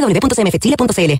www.cmfchile.cl. 0.00 1.18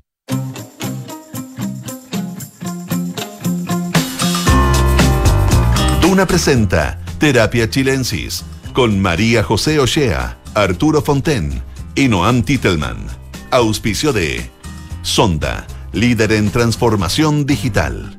Duna 6.00 6.26
presenta 6.26 6.98
Terapia 7.18 7.68
Chilensis 7.68 8.45
con 8.72 9.01
María 9.01 9.43
José 9.43 9.79
Ochea, 9.79 10.38
Arturo 10.54 11.03
Fonten 11.03 11.62
y 11.95 12.08
Noam 12.08 12.43
Titelman. 12.43 12.96
Auspicio 13.51 14.12
de 14.12 14.51
Sonda, 15.03 15.67
líder 15.92 16.32
en 16.32 16.50
transformación 16.50 17.46
digital. 17.46 18.18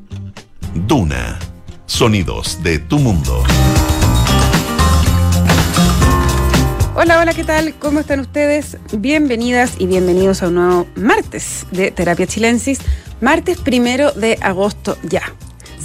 Duna, 0.87 1.39
sonidos 1.85 2.61
de 2.63 2.79
tu 2.79 2.99
mundo. 2.99 3.43
Hola, 7.03 7.19
hola, 7.19 7.33
¿qué 7.33 7.43
tal? 7.43 7.73
¿Cómo 7.79 8.01
están 8.01 8.19
ustedes? 8.19 8.77
Bienvenidas 8.95 9.73
y 9.79 9.87
bienvenidos 9.87 10.43
a 10.43 10.49
un 10.49 10.53
nuevo 10.53 10.87
martes 10.93 11.65
de 11.71 11.89
Terapia 11.89 12.27
Chilensis, 12.27 12.77
martes 13.21 13.57
primero 13.57 14.11
de 14.11 14.37
agosto 14.39 14.95
ya. 15.01 15.23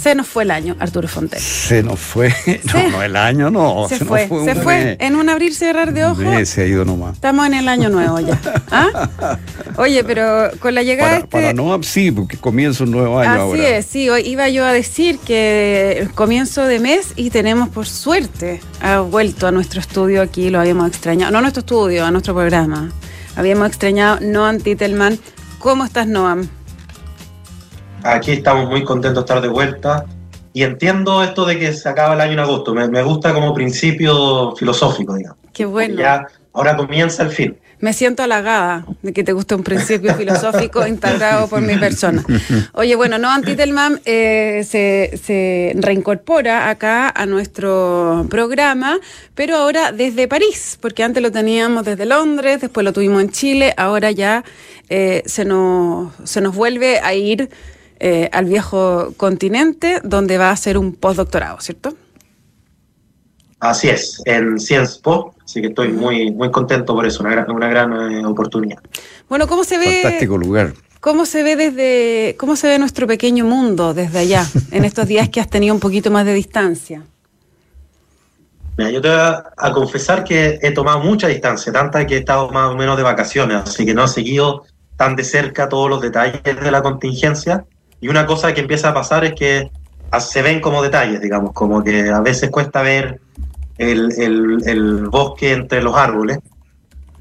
Se 0.01 0.13
nos 0.15 0.27
fue 0.27 0.43
el 0.43 0.51
año, 0.51 0.75
Arturo 0.79 1.07
Fontes. 1.07 1.41
Se 1.41 1.83
nos 1.83 1.99
fue. 1.99 2.33
No, 2.73 2.89
no, 2.89 3.03
el 3.03 3.15
año 3.15 3.49
no. 3.49 3.87
Se, 3.87 4.03
fue, 4.03 4.27
se 4.27 4.55
fue. 4.55 4.97
En 4.99 5.15
un 5.15 5.29
abrir 5.29 5.53
cerrar 5.53 5.93
de 5.93 6.05
ojos. 6.05 6.23
se 6.47 6.61
ha 6.61 6.65
ido 6.65 6.83
nomás. 6.85 7.15
Estamos 7.15 7.45
en 7.47 7.53
el 7.53 7.67
año 7.67 7.89
nuevo 7.89 8.19
ya. 8.19 8.39
¿Ah? 8.71 9.37
Oye, 9.77 10.03
pero 10.03 10.49
con 10.59 10.75
la 10.75 10.83
llegada 10.83 11.09
para, 11.09 11.17
este... 11.19 11.27
Para 11.29 11.53
no, 11.53 11.81
sí, 11.83 12.11
porque 12.11 12.37
comienza 12.37 12.83
un 12.83 12.91
nuevo 12.91 13.19
año 13.19 13.31
Así 13.31 13.41
ahora. 13.41 13.77
es, 13.77 13.85
sí. 13.85 14.09
Hoy 14.09 14.21
iba 14.27 14.49
yo 14.49 14.65
a 14.65 14.73
decir 14.73 15.19
que 15.19 15.97
el 15.99 16.11
comienzo 16.11 16.65
de 16.65 16.79
mes 16.79 17.13
y 17.15 17.29
tenemos, 17.29 17.69
por 17.69 17.87
suerte, 17.87 18.59
ha 18.81 18.99
vuelto 18.99 19.47
a 19.47 19.51
nuestro 19.51 19.79
estudio 19.79 20.21
aquí, 20.21 20.49
lo 20.49 20.59
habíamos 20.59 20.87
extrañado. 20.87 21.31
No 21.31 21.39
a 21.39 21.41
nuestro 21.41 21.61
estudio, 21.61 22.05
a 22.05 22.11
nuestro 22.11 22.33
programa. 22.33 22.91
Habíamos 23.35 23.67
extrañado 23.67 24.19
Noam 24.21 24.59
Titelman. 24.59 25.19
¿Cómo 25.59 25.85
estás, 25.85 26.07
Noam? 26.07 26.47
Aquí 28.07 28.31
estamos 28.31 28.69
muy 28.69 28.85
contentos 28.85 29.15
de 29.15 29.27
estar 29.27 29.41
de 29.41 29.49
vuelta 29.49 30.05
y 30.53 30.63
entiendo 30.63 31.21
esto 31.23 31.45
de 31.45 31.59
que 31.59 31.73
se 31.73 31.89
acaba 31.89 32.13
el 32.13 32.21
año 32.21 32.33
en 32.33 32.39
agosto. 32.39 32.73
Me, 32.73 32.87
me 32.87 33.03
gusta 33.03 33.33
como 33.33 33.53
principio 33.53 34.55
filosófico, 34.55 35.15
digamos. 35.15 35.37
Qué 35.53 35.65
bueno. 35.65 35.95
Ya 35.99 36.25
ahora 36.53 36.77
comienza 36.77 37.23
el 37.23 37.31
fin. 37.31 37.57
Me 37.79 37.91
siento 37.93 38.23
halagada 38.23 38.85
de 39.03 39.11
que 39.11 39.23
te 39.23 39.33
guste 39.33 39.55
un 39.55 39.63
principio 39.63 40.15
filosófico 40.17 40.87
integrado 40.87 41.49
por 41.49 41.61
mi 41.61 41.75
persona. 41.77 42.23
Oye, 42.71 42.95
bueno, 42.95 43.17
Noam 43.19 43.43
Titelman 43.43 43.99
eh, 44.05 44.65
se, 44.67 45.19
se 45.21 45.73
reincorpora 45.75 46.69
acá 46.69 47.09
a 47.09 47.25
nuestro 47.25 48.25
programa, 48.29 48.97
pero 49.35 49.57
ahora 49.57 49.91
desde 49.91 50.29
París, 50.29 50.77
porque 50.81 51.03
antes 51.03 51.21
lo 51.21 51.31
teníamos 51.31 51.83
desde 51.83 52.05
Londres, 52.05 52.61
después 52.61 52.85
lo 52.85 52.93
tuvimos 52.93 53.21
en 53.21 53.31
Chile, 53.31 53.73
ahora 53.77 54.11
ya 54.11 54.43
eh, 54.89 55.21
se, 55.25 55.43
nos, 55.43 56.13
se 56.23 56.39
nos 56.39 56.55
vuelve 56.55 56.99
a 56.99 57.13
ir 57.13 57.49
eh, 57.99 58.29
al 58.31 58.45
viejo 58.45 59.13
continente, 59.17 60.01
donde 60.03 60.37
va 60.37 60.49
a 60.49 60.51
hacer 60.51 60.77
un 60.77 60.93
postdoctorado, 60.93 61.59
¿cierto? 61.59 61.95
Así 63.59 63.89
es, 63.89 64.21
en 64.25 64.59
Sciences 64.59 64.99
Po, 64.99 65.33
así 65.43 65.61
que 65.61 65.67
estoy 65.67 65.89
muy, 65.89 66.31
muy 66.31 66.51
contento 66.51 66.93
por 66.93 67.05
eso, 67.07 67.23
una 67.23 67.31
gran, 67.31 67.51
una 67.51 67.67
gran 67.67 68.11
eh, 68.11 68.25
oportunidad. 68.25 68.79
Bueno, 69.27 69.47
¿cómo 69.47 69.63
se 69.63 69.79
ve? 69.79 70.01
Fantástico 70.03 70.37
lugar. 70.37 70.73
¿Cómo 70.99 71.25
se 71.25 71.41
ve 71.41 71.55
desde, 71.55 72.35
cómo 72.37 72.55
se 72.55 72.67
ve 72.67 72.77
nuestro 72.77 73.07
pequeño 73.07 73.45
mundo 73.45 73.93
desde 73.93 74.19
allá, 74.19 74.45
en 74.71 74.85
estos 74.85 75.07
días 75.07 75.29
que 75.29 75.39
has 75.39 75.49
tenido 75.49 75.73
un 75.73 75.79
poquito 75.79 76.11
más 76.11 76.25
de 76.25 76.33
distancia? 76.33 77.01
Mira, 78.77 78.91
yo 78.91 79.01
te 79.01 79.07
voy 79.07 79.17
a, 79.17 79.43
a, 79.57 79.71
confesar 79.73 80.23
que 80.23 80.59
he 80.61 80.69
tomado 80.71 80.99
mucha 80.99 81.27
distancia, 81.27 81.73
tanta 81.73 82.05
que 82.05 82.15
he 82.15 82.19
estado 82.19 82.51
más 82.51 82.69
o 82.69 82.75
menos 82.75 82.95
de 82.95 83.01
vacaciones, 83.01 83.57
así 83.57 83.87
que 83.87 83.95
no 83.95 84.05
he 84.05 84.07
seguido 84.07 84.65
tan 84.97 85.15
de 85.15 85.23
cerca 85.23 85.67
todos 85.67 85.89
los 85.89 86.01
detalles 86.01 86.43
de 86.43 86.71
la 86.71 86.83
contingencia. 86.83 87.65
Y 87.99 88.09
una 88.09 88.25
cosa 88.25 88.53
que 88.53 88.61
empieza 88.61 88.89
a 88.89 88.93
pasar 88.93 89.25
es 89.25 89.33
que 89.33 89.71
se 90.19 90.41
ven 90.41 90.61
como 90.61 90.81
detalles, 90.81 91.21
digamos, 91.21 91.53
como 91.53 91.83
que 91.83 92.09
a 92.09 92.21
veces 92.21 92.49
cuesta 92.49 92.81
ver 92.81 93.19
el, 93.77 94.11
el, 94.17 94.57
el 94.65 95.07
bosque 95.07 95.53
entre 95.53 95.81
los 95.81 95.95
árboles. 95.95 96.39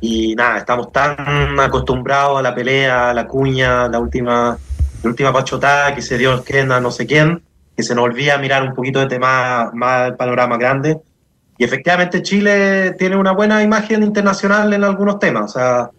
Y 0.00 0.34
nada, 0.34 0.59
estamos 0.59 0.92
tan 0.92 1.59
acostumbrados 1.59 2.38
a 2.38 2.42
la 2.42 2.54
pelea, 2.54 3.10
a 3.10 3.15
la 3.15 3.26
cuña, 3.26 3.88
la 3.88 3.98
última, 3.98 4.59
la 5.03 5.10
última 5.10 5.32
pachotada 5.32 5.94
que 5.94 6.03
se 6.03 6.19
dio 6.19 6.34
en 6.34 6.42
Kena, 6.44 6.81
no 6.81 6.91
sé 6.91 7.06
quién, 7.06 7.42
que 7.75 7.82
se 7.82 7.94
nos 7.94 8.04
olvida 8.04 8.38
mirar 8.38 8.62
un 8.62 8.75
poquito 8.75 9.00
de 9.00 9.06
tema 9.06 9.70
más 9.72 10.09
el 10.09 10.16
panorama 10.16 10.59
grande. 10.59 10.98
Y 11.59 11.65
efectivamente 11.65 12.22
Chile 12.22 12.92
tiene 12.98 13.16
una 13.16 13.32
buena 13.32 13.62
imagen 13.62 14.03
internacional 14.03 14.72
en 14.75 14.84
algunos 14.84 15.19
temas. 15.19 15.44
O 15.44 15.59
sea, 15.59 15.91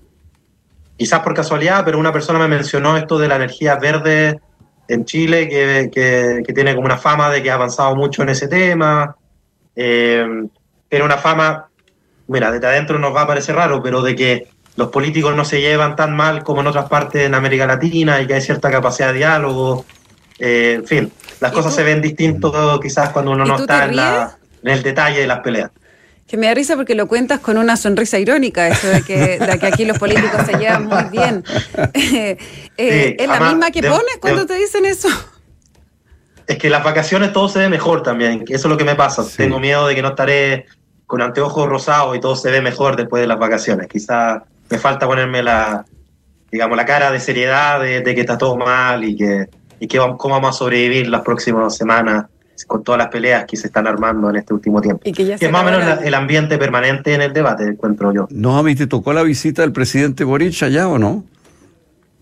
quizás 0.96 1.20
por 1.22 1.34
casualidad, 1.34 1.84
pero 1.84 1.98
una 1.98 2.14
persona 2.14 2.38
me 2.38 2.48
mencionó 2.48 2.96
esto 2.96 3.18
de 3.18 3.28
la 3.28 3.38
energía 3.38 3.76
verde 3.76 4.40
en 4.88 5.06
Chile, 5.06 5.48
que, 5.50 5.90
que, 5.94 6.44
que 6.46 6.54
tiene 6.54 6.74
como 6.76 6.86
una 6.86 6.98
fama 6.98 7.30
de 7.30 7.44
que 7.44 7.52
ha 7.52 7.56
avanzado 7.56 7.96
mucho 7.96 8.24
en 8.24 8.30
ese 8.30 8.48
tema. 8.48 9.16
Eh, 9.76 10.26
tiene 10.90 11.06
una 11.06 11.18
fama, 11.18 11.68
mira, 12.28 12.52
desde 12.52 12.68
adentro 12.68 12.98
nos 12.98 13.16
va 13.16 13.22
a 13.24 13.28
parecer 13.28 13.56
raro, 13.56 13.82
pero 13.84 14.02
de 14.02 14.16
que 14.16 14.48
los 14.76 14.90
políticos 14.90 15.36
no 15.36 15.44
se 15.44 15.60
llevan 15.60 15.96
tan 15.96 16.16
mal 16.16 16.44
como 16.44 16.62
en 16.62 16.68
otras 16.68 16.88
partes 16.88 17.26
en 17.26 17.34
América 17.34 17.66
Latina 17.68 18.22
y 18.22 18.28
que 18.28 18.36
hay 18.36 18.42
cierta 18.42 18.72
capacidad 18.72 19.12
de 19.12 19.20
diálogo. 19.20 19.86
Eh, 20.40 20.76
en 20.78 20.86
fin, 20.86 21.12
las 21.40 21.52
cosas 21.52 21.74
se 21.74 21.84
ven 21.84 22.02
distintos 22.02 22.80
quizás 22.80 23.10
cuando 23.10 23.32
uno 23.32 23.44
no 23.44 23.56
está 23.58 23.86
en, 23.86 23.96
la, 23.96 24.38
en, 24.64 24.70
el 24.70 24.84
detalle 24.84 25.22
de 25.22 25.28
las 25.28 25.40
peleas. 25.40 25.72
Que 26.28 26.36
me 26.36 26.48
da 26.48 26.54
risa 26.54 26.76
porque 26.76 26.94
lo 26.94 27.08
cuentas 27.08 27.40
con 27.40 27.58
una 27.58 27.78
sonrisa 27.78 28.20
irónica, 28.20 28.68
eso 28.68 28.88
de 28.88 29.02
que, 29.02 29.40
de 29.40 29.60
que 29.60 29.66
aquí 29.66 29.86
los 29.86 29.98
políticos 29.98 30.42
se 30.46 30.58
llevan 30.58 30.86
muy 30.86 31.06
bien. 31.06 31.44
eh, 31.94 32.38
sí, 32.78 33.16
¿Es 33.18 33.28
la 33.28 33.40
misma 33.40 33.72
que 33.72 33.82
de, 33.82 33.90
pones 33.90 34.18
cuando 34.20 34.42
de, 34.42 34.48
te 34.48 34.60
dicen 34.60 34.86
eso? 34.86 35.08
Es 36.46 36.58
que 36.58 36.70
las 36.70 36.84
vacaciones 36.84 37.32
todo 37.32 37.48
se 37.48 37.60
ve 37.60 37.70
mejor 37.70 38.04
también, 38.04 38.44
eso 38.48 38.68
es 38.68 38.72
lo 38.72 38.78
que 38.78 38.84
me 38.84 38.96
pasa. 38.96 39.24
Sí. 39.24 39.38
Tengo 39.38 39.60
miedo 39.60 39.88
de 39.88 39.96
que 39.96 40.02
no 40.02 40.10
estaré 40.10 40.66
con 41.06 41.22
anteojos 41.22 41.68
rosados 41.70 42.16
y 42.18 42.20
todo 42.20 42.36
se 42.36 42.52
ve 42.52 42.62
mejor 42.62 42.98
después 42.98 43.22
de 43.22 43.28
las 43.28 43.40
vacaciones. 43.40 43.88
Quizá 43.88 44.44
me 44.70 44.78
falta 44.78 45.08
ponerme 45.08 45.42
la, 45.42 45.86
digamos, 46.52 46.76
la 46.76 46.86
cara 46.86 47.12
de 47.12 47.22
seriedad 47.22 47.80
de, 47.80 48.02
de 48.02 48.16
que 48.16 48.22
está 48.22 48.38
todo 48.38 48.58
mal 48.58 49.06
y 49.06 49.16
que, 49.16 49.48
y 49.80 49.88
que 49.88 49.98
cómo 49.98 50.36
vamos 50.36 50.56
a 50.56 50.60
sobrevivir 50.60 51.08
las 51.08 51.22
próximas 51.22 51.76
semanas 51.76 52.26
con 52.66 52.84
todas 52.84 53.00
las 53.00 53.08
peleas 53.10 53.46
que 53.46 53.58
se 53.58 53.68
están 53.68 53.88
armando 53.88 54.30
en 54.30 54.38
este 54.38 54.54
último 54.54 54.82
tiempo. 54.82 55.02
Y 55.06 55.12
que, 55.12 55.26
ya 55.26 55.38
que 55.38 55.46
es 55.46 55.52
más 55.52 55.62
o 55.62 55.66
menos 55.66 55.86
la, 55.86 55.96
el 55.96 56.14
ambiente 56.14 56.58
permanente 56.58 57.14
en 57.14 57.22
el 57.22 57.34
debate, 57.34 57.66
encuentro 57.66 58.14
yo. 58.14 58.28
No, 58.32 58.58
a 58.58 58.64
mí 58.64 58.76
te 58.76 58.88
tocó 58.88 59.14
la 59.14 59.24
visita 59.24 59.62
del 59.62 59.72
presidente 59.72 60.24
Boric 60.24 60.64
allá 60.64 60.88
o 60.88 60.98
no? 60.98 61.24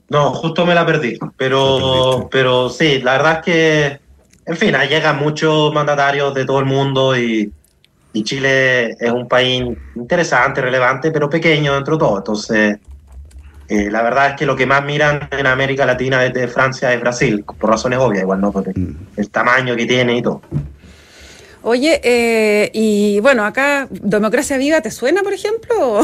No, 0.09 0.33
justo 0.33 0.65
me 0.65 0.75
la 0.75 0.85
perdí, 0.85 1.17
pero, 1.35 2.27
pero 2.31 2.69
sí, 2.69 3.01
la 3.01 3.13
verdad 3.13 3.39
es 3.39 3.45
que, 3.45 3.99
en 4.45 4.57
fin, 4.57 4.75
llegan 4.87 5.17
muchos 5.17 5.73
mandatarios 5.73 6.33
de 6.35 6.45
todo 6.45 6.59
el 6.59 6.65
mundo 6.65 7.17
y, 7.17 7.51
y 8.13 8.23
Chile 8.23 8.91
es 8.91 9.11
un 9.11 9.27
país 9.27 9.63
interesante, 9.95 10.61
relevante, 10.61 11.11
pero 11.11 11.29
pequeño 11.29 11.73
dentro 11.73 11.95
de 11.95 11.99
todo. 11.99 12.17
Entonces, 12.17 12.77
eh, 13.67 13.89
la 13.89 14.01
verdad 14.03 14.29
es 14.31 14.35
que 14.35 14.45
lo 14.45 14.55
que 14.55 14.65
más 14.65 14.83
miran 14.83 15.27
en 15.31 15.47
América 15.47 15.85
Latina 15.85 16.21
desde 16.21 16.47
Francia 16.47 16.93
es 16.93 17.01
Brasil, 17.01 17.43
por 17.43 17.69
razones 17.69 17.99
obvias, 17.99 18.23
igual, 18.23 18.41
¿no? 18.41 18.51
Por 18.51 18.67
el, 18.67 18.77
mm. 18.77 19.07
el 19.17 19.29
tamaño 19.29 19.75
que 19.75 19.85
tiene 19.85 20.17
y 20.17 20.21
todo. 20.21 20.41
Oye, 21.67 21.99
eh, 22.03 22.69
y 22.73 23.19
bueno, 23.21 23.43
acá, 23.43 23.87
¿Democracia 23.89 24.55
Viva 24.55 24.81
te 24.81 24.91
suena, 24.91 25.23
por 25.23 25.33
ejemplo? 25.33 26.03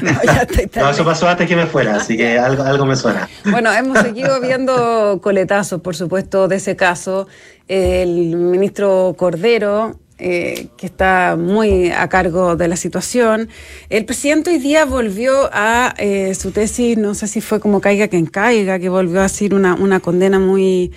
no, 0.00 0.82
no, 0.82 0.90
eso 0.90 1.04
pasó 1.04 1.28
antes 1.28 1.46
que 1.46 1.54
me 1.54 1.66
fuera, 1.66 1.96
así 1.96 2.16
que 2.16 2.38
algo, 2.38 2.62
algo 2.62 2.86
me 2.86 2.96
suena. 2.96 3.28
Bueno, 3.44 3.70
hemos 3.70 3.98
seguido 3.98 4.40
viendo 4.40 5.20
coletazos, 5.22 5.82
por 5.82 5.94
supuesto, 5.94 6.48
de 6.48 6.56
ese 6.56 6.74
caso. 6.74 7.28
El 7.68 8.36
ministro 8.36 9.14
Cordero 9.18 10.00
eh, 10.18 10.68
que 10.76 10.86
está 10.86 11.36
muy 11.38 11.90
a 11.90 12.08
cargo 12.08 12.56
de 12.56 12.68
la 12.68 12.76
situación. 12.76 13.48
El 13.90 14.04
presidente 14.04 14.50
hoy 14.50 14.58
día 14.58 14.84
volvió 14.84 15.50
a 15.52 15.94
eh, 15.98 16.34
su 16.34 16.52
tesis, 16.52 16.96
no 16.96 17.14
sé 17.14 17.26
si 17.26 17.40
fue 17.40 17.60
como 17.60 17.80
caiga 17.80 18.08
quien 18.08 18.26
caiga, 18.26 18.78
que 18.78 18.88
volvió 18.88 19.20
a 19.20 19.24
decir 19.24 19.54
una, 19.54 19.74
una 19.74 20.00
condena 20.00 20.38
muy 20.38 20.92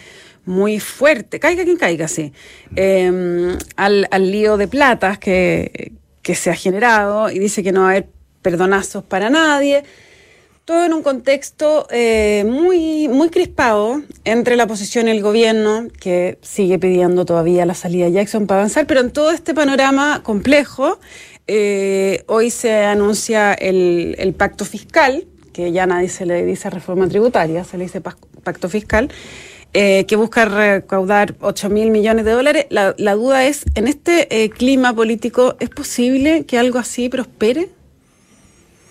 muy 0.46 0.80
fuerte, 0.80 1.42
caiga 1.42 1.66
quien 1.66 1.76
caiga, 1.76 2.08
sí, 2.08 2.32
eh, 2.78 3.58
al, 3.76 4.08
al, 4.12 4.32
lío 4.32 4.56
de 4.56 4.70
platas 4.70 5.18
que, 5.18 5.92
que 6.22 6.36
se 6.36 6.50
ha 6.50 6.56
generado 6.56 7.30
y 7.30 7.38
dice 7.38 7.64
que 7.64 7.74
no 7.74 7.82
va 7.82 7.88
a 7.88 7.92
haber 7.92 8.08
perdonazos 8.42 9.04
para 9.04 9.30
nadie 9.30 9.84
todo 10.68 10.84
en 10.84 10.92
un 10.92 11.02
contexto 11.02 11.88
eh, 11.92 12.44
muy, 12.46 13.08
muy 13.08 13.30
crispado 13.30 14.02
entre 14.26 14.58
la 14.58 14.66
oposición 14.66 15.08
y 15.08 15.12
el 15.12 15.22
gobierno, 15.22 15.88
que 15.98 16.40
sigue 16.42 16.78
pidiendo 16.78 17.24
todavía 17.24 17.66
la 17.66 17.74
salida 17.74 18.04
de 18.04 18.12
Jackson 18.12 18.48
para 18.48 18.60
avanzar, 18.60 18.86
pero 18.86 19.00
en 19.00 19.12
todo 19.12 19.32
este 19.32 19.54
panorama 19.54 20.24
complejo, 20.24 21.00
eh, 21.48 22.26
hoy 22.28 22.50
se 22.50 22.84
anuncia 22.84 23.54
el, 23.54 24.16
el, 24.20 24.34
pacto 24.34 24.66
fiscal, 24.66 25.26
que 25.54 25.72
ya 25.72 25.86
nadie 25.86 26.10
se 26.10 26.26
le 26.26 26.44
dice 26.44 26.70
reforma 26.70 27.08
tributaria, 27.08 27.64
se 27.64 27.78
le 27.78 27.86
dice 27.86 28.02
pacto 28.02 28.68
fiscal, 28.68 29.10
eh, 29.72 30.06
que 30.06 30.18
busca 30.18 30.44
recaudar 30.44 31.36
8 31.40 31.70
mil 31.70 31.92
millones 31.92 32.26
de 32.26 32.32
dólares. 32.32 32.66
La, 32.72 32.94
la, 32.98 33.16
duda 33.16 33.46
es, 33.46 33.64
¿en 33.76 33.88
este 33.88 34.44
eh, 34.44 34.50
clima 34.50 34.94
político 34.94 35.56
es 35.62 35.70
posible 35.70 36.46
que 36.46 36.60
algo 36.60 36.78
así 36.78 37.08
prospere? 37.08 37.70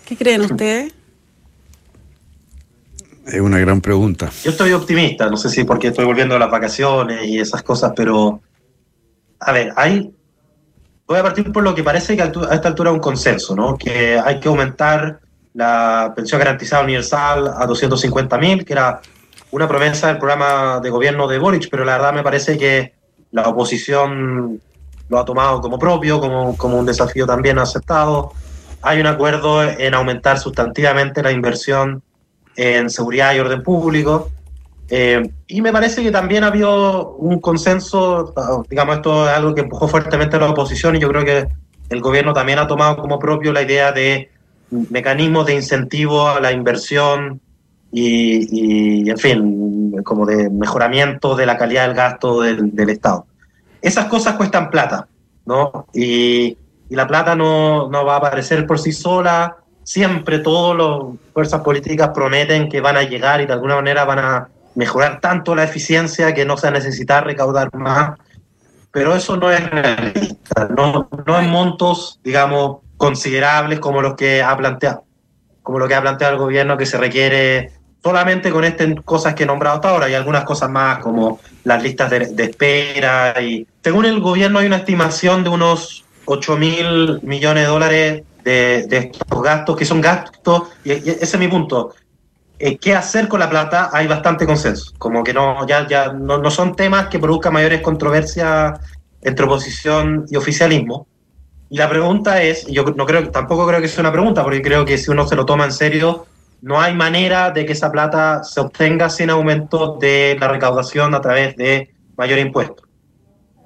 ¿Qué 0.06 0.17
creen 0.17 0.40
ustedes? 0.40 0.94
Es 3.26 3.40
una 3.40 3.58
gran 3.58 3.81
pregunta. 3.81 4.31
Yo 4.44 4.52
estoy 4.52 4.73
optimista, 4.73 5.28
no 5.28 5.37
sé 5.37 5.50
si 5.50 5.64
porque 5.64 5.88
estoy 5.88 6.05
volviendo 6.05 6.37
a 6.37 6.38
las 6.38 6.50
vacaciones 6.50 7.26
y 7.26 7.40
esas 7.40 7.62
cosas, 7.62 7.93
pero 7.96 8.40
a 9.40 9.52
ver, 9.52 9.73
hay 9.76 10.12
voy 11.06 11.19
a 11.19 11.23
partir 11.23 11.52
por 11.52 11.62
lo 11.62 11.75
que 11.75 11.82
parece 11.82 12.17
que 12.17 12.23
a 12.23 12.26
esta 12.26 12.69
altura 12.69 12.93
un 12.93 13.00
consenso, 13.00 13.55
¿no? 13.55 13.76
Que 13.76 14.19
hay 14.19 14.40
que 14.40 14.49
aumentar 14.49 15.20
la 15.55 16.12
pensión 16.14 16.38
garantizada 16.38 16.84
universal 16.84 17.52
a 17.56 17.67
250 17.67 18.38
mil, 18.38 18.64
que 18.64 18.73
era 18.73 19.00
una 19.50 19.67
promesa 19.67 20.08
del 20.08 20.19
programa 20.19 20.81
de 20.81 20.90
gobierno 20.90 21.26
de 21.26 21.38
Boric, 21.38 21.69
pero 21.70 21.84
la 21.84 21.96
verdad 21.96 22.12
me 22.12 22.23
parece 22.23 22.58
que 22.58 22.94
la 23.32 23.49
oposición 23.49 24.61
lo 25.08 25.19
ha 25.19 25.25
tomado 25.25 25.61
como 25.61 25.78
propio, 25.78 26.20
como, 26.20 26.56
como 26.56 26.78
un 26.78 26.87
desafío 26.87 27.26
también 27.26 27.58
aceptado. 27.58 28.32
Hay 28.82 29.00
un 29.00 29.06
acuerdo 29.06 29.62
en 29.62 29.94
aumentar 29.94 30.38
sustantivamente 30.38 31.23
la 31.23 31.32
inversión 31.32 32.02
en 32.56 32.91
seguridad 32.91 33.35
y 33.35 33.38
orden 33.38 33.62
público. 33.62 34.31
Eh, 34.88 35.31
y 35.49 35.61
me 35.62 35.73
parece 35.73 36.03
que 36.03 36.11
también 36.11 36.44
ha 36.44 36.49
habido 36.49 37.17
un 37.17 37.41
consenso, 37.41 38.32
digamos, 38.69 38.97
esto 38.97 39.29
es 39.29 39.37
algo 39.37 39.55
que 39.55 39.62
empujó 39.62 39.88
fuertemente 39.88 40.37
a 40.37 40.41
la 40.41 40.50
oposición 40.50 40.94
y 40.97 41.00
yo 41.00 41.08
creo 41.08 41.25
que 41.25 41.49
el 41.88 42.00
gobierno 42.00 42.32
también 42.32 42.58
ha 42.58 42.67
tomado 42.67 42.97
como 42.97 43.19
propio 43.19 43.53
la 43.53 43.62
idea 43.62 43.93
de 43.93 44.31
mecanismos 44.70 45.47
de 45.47 45.55
incentivo 45.55 46.29
a 46.29 46.41
la 46.41 46.53
inversión 46.53 47.41
y, 47.93 49.09
en 49.09 49.19
fin, 49.19 50.02
como 50.05 50.26
de 50.26 50.50
mejoramiento 50.50 51.35
de 51.35 51.47
la 51.47 51.56
calidad 51.56 51.87
del 51.87 51.97
gasto 51.97 52.43
del, 52.43 52.91
Estado. 52.91 53.26
Esas 53.81 54.06
cosas 54.06 54.35
cuestan 54.35 54.70
plata, 54.70 55.09
¿no? 55.47 55.87
Y, 55.94 56.59
y 56.88 56.94
la 56.94 57.06
plata 57.06 57.35
no, 57.35 57.88
no, 57.88 58.05
va 58.05 58.14
a 58.14 58.19
aparecer 58.19 58.67
por 58.67 58.79
sí 58.79 58.93
sola. 58.93 59.56
Siempre 59.87 60.41
todas 60.41 60.77
las 60.77 61.17
fuerzas 61.33 61.61
políticas 61.61 62.11
prometen 62.12 62.69
que 62.69 62.81
van 62.81 62.97
a 62.97 63.05
llegar 63.05 63.41
y 63.41 63.47
de 63.47 63.53
alguna 63.53 63.77
manera 63.77 64.05
van 64.05 64.19
a 64.19 64.49
mejorar 64.75 65.21
tanto 65.21 65.55
la 65.55 65.62
eficiencia 65.62 66.35
que 66.35 66.44
no 66.44 66.56
se 66.56 66.73
necesita 66.73 67.21
recaudar 67.21 67.73
más, 67.73 68.19
pero 68.91 69.15
eso 69.15 69.37
no 69.37 69.49
es 69.53 69.71
realista, 69.71 70.69
no, 70.77 71.09
no 71.25 71.38
en 71.38 71.50
montos, 71.50 72.19
digamos, 72.25 72.79
considerables 72.97 73.79
como 73.79 74.03
los 74.03 74.15
que 74.17 74.43
ha 74.43 74.56
planteado, 74.56 75.05
como 75.62 75.79
lo 75.79 75.87
que 75.87 75.94
ha 75.94 76.03
planteado 76.03 76.33
el 76.33 76.41
gobierno 76.41 76.77
que 76.77 76.85
se 76.85 76.99
requiere 76.99 77.71
solamente 78.03 78.50
con 78.50 78.65
estas 78.65 78.88
cosas 79.05 79.35
que 79.35 79.44
he 79.44 79.47
nombrado 79.47 79.77
hasta 79.77 79.91
ahora. 79.91 80.11
Y 80.11 80.15
algunas 80.15 80.44
cosas 80.44 80.69
más 80.69 80.99
como 80.99 81.38
las 81.62 81.81
listas 81.81 82.11
de, 82.11 82.43
espera 82.43 83.41
y 83.41 83.69
según 83.85 84.05
el 84.05 84.21
gobierno 84.21 84.59
hay 84.59 84.67
una 84.67 84.79
estimación 84.79 85.44
de 85.44 85.50
unos 85.50 86.05
8 86.25 86.56
mil 86.56 87.21
millones 87.23 87.62
de 87.65 87.69
dólares 87.69 88.23
de, 88.47 88.87
de, 88.87 89.11
estos 89.13 89.43
gastos 89.43 89.77
que 89.77 89.85
son 89.85 90.01
gastos 90.01 90.63
y 90.85 90.93
ese 90.93 91.23
es 91.23 91.39
mi 91.39 91.49
punto 91.49 91.93
eh, 92.59 92.79
qué 92.79 92.95
hacer 92.95 93.29
con 93.29 93.41
la 93.41 93.51
plata 93.51 93.91
hay 93.93 94.07
bastante 94.07 94.47
consenso. 94.47 94.93
Como 94.99 95.23
que 95.23 95.35
no, 95.35 95.67
ya, 95.67 95.87
ya 95.87 96.13
no, 96.13 96.39
no 96.39 96.51
son 96.51 96.75
temas 96.75 97.09
que 97.09 97.19
produzcan 97.19 97.53
mayores 97.53 97.83
controversias 97.83 98.81
entre 99.21 99.45
oposición 99.45 100.25
y 100.31 100.37
oficialismo. 100.37 101.07
Y 101.69 101.77
la 101.77 101.89
pregunta 101.89 102.43
es, 102.43 102.67
yo 102.67 102.85
no 102.85 103.05
creo, 103.05 103.31
tampoco 103.31 103.67
creo 103.67 103.81
que 103.81 103.89
sea 103.89 104.01
una 104.01 104.13
pregunta, 104.13 104.43
porque 104.43 104.63
creo 104.63 104.85
que 104.85 104.97
si 104.97 105.11
uno 105.11 105.27
se 105.27 105.37
lo 105.37 105.45
toma 105.45 105.65
en 105.65 105.73
serio, 105.73 106.27
no 106.63 106.81
hay 106.81 106.95
manera 106.95 107.51
de 107.51 107.67
que 107.67 107.73
esa 107.73 107.93
plata 107.93 108.43
se 108.43 108.61
obtenga 108.61 109.11
sin 109.11 109.31
aumento 109.31 109.99
de 110.01 110.37
la 110.41 110.49
recaudación 110.49 111.15
a 111.15 111.21
través 111.21 111.57
de 111.57 111.93
mayor 112.17 112.39
impuestos. 112.39 112.87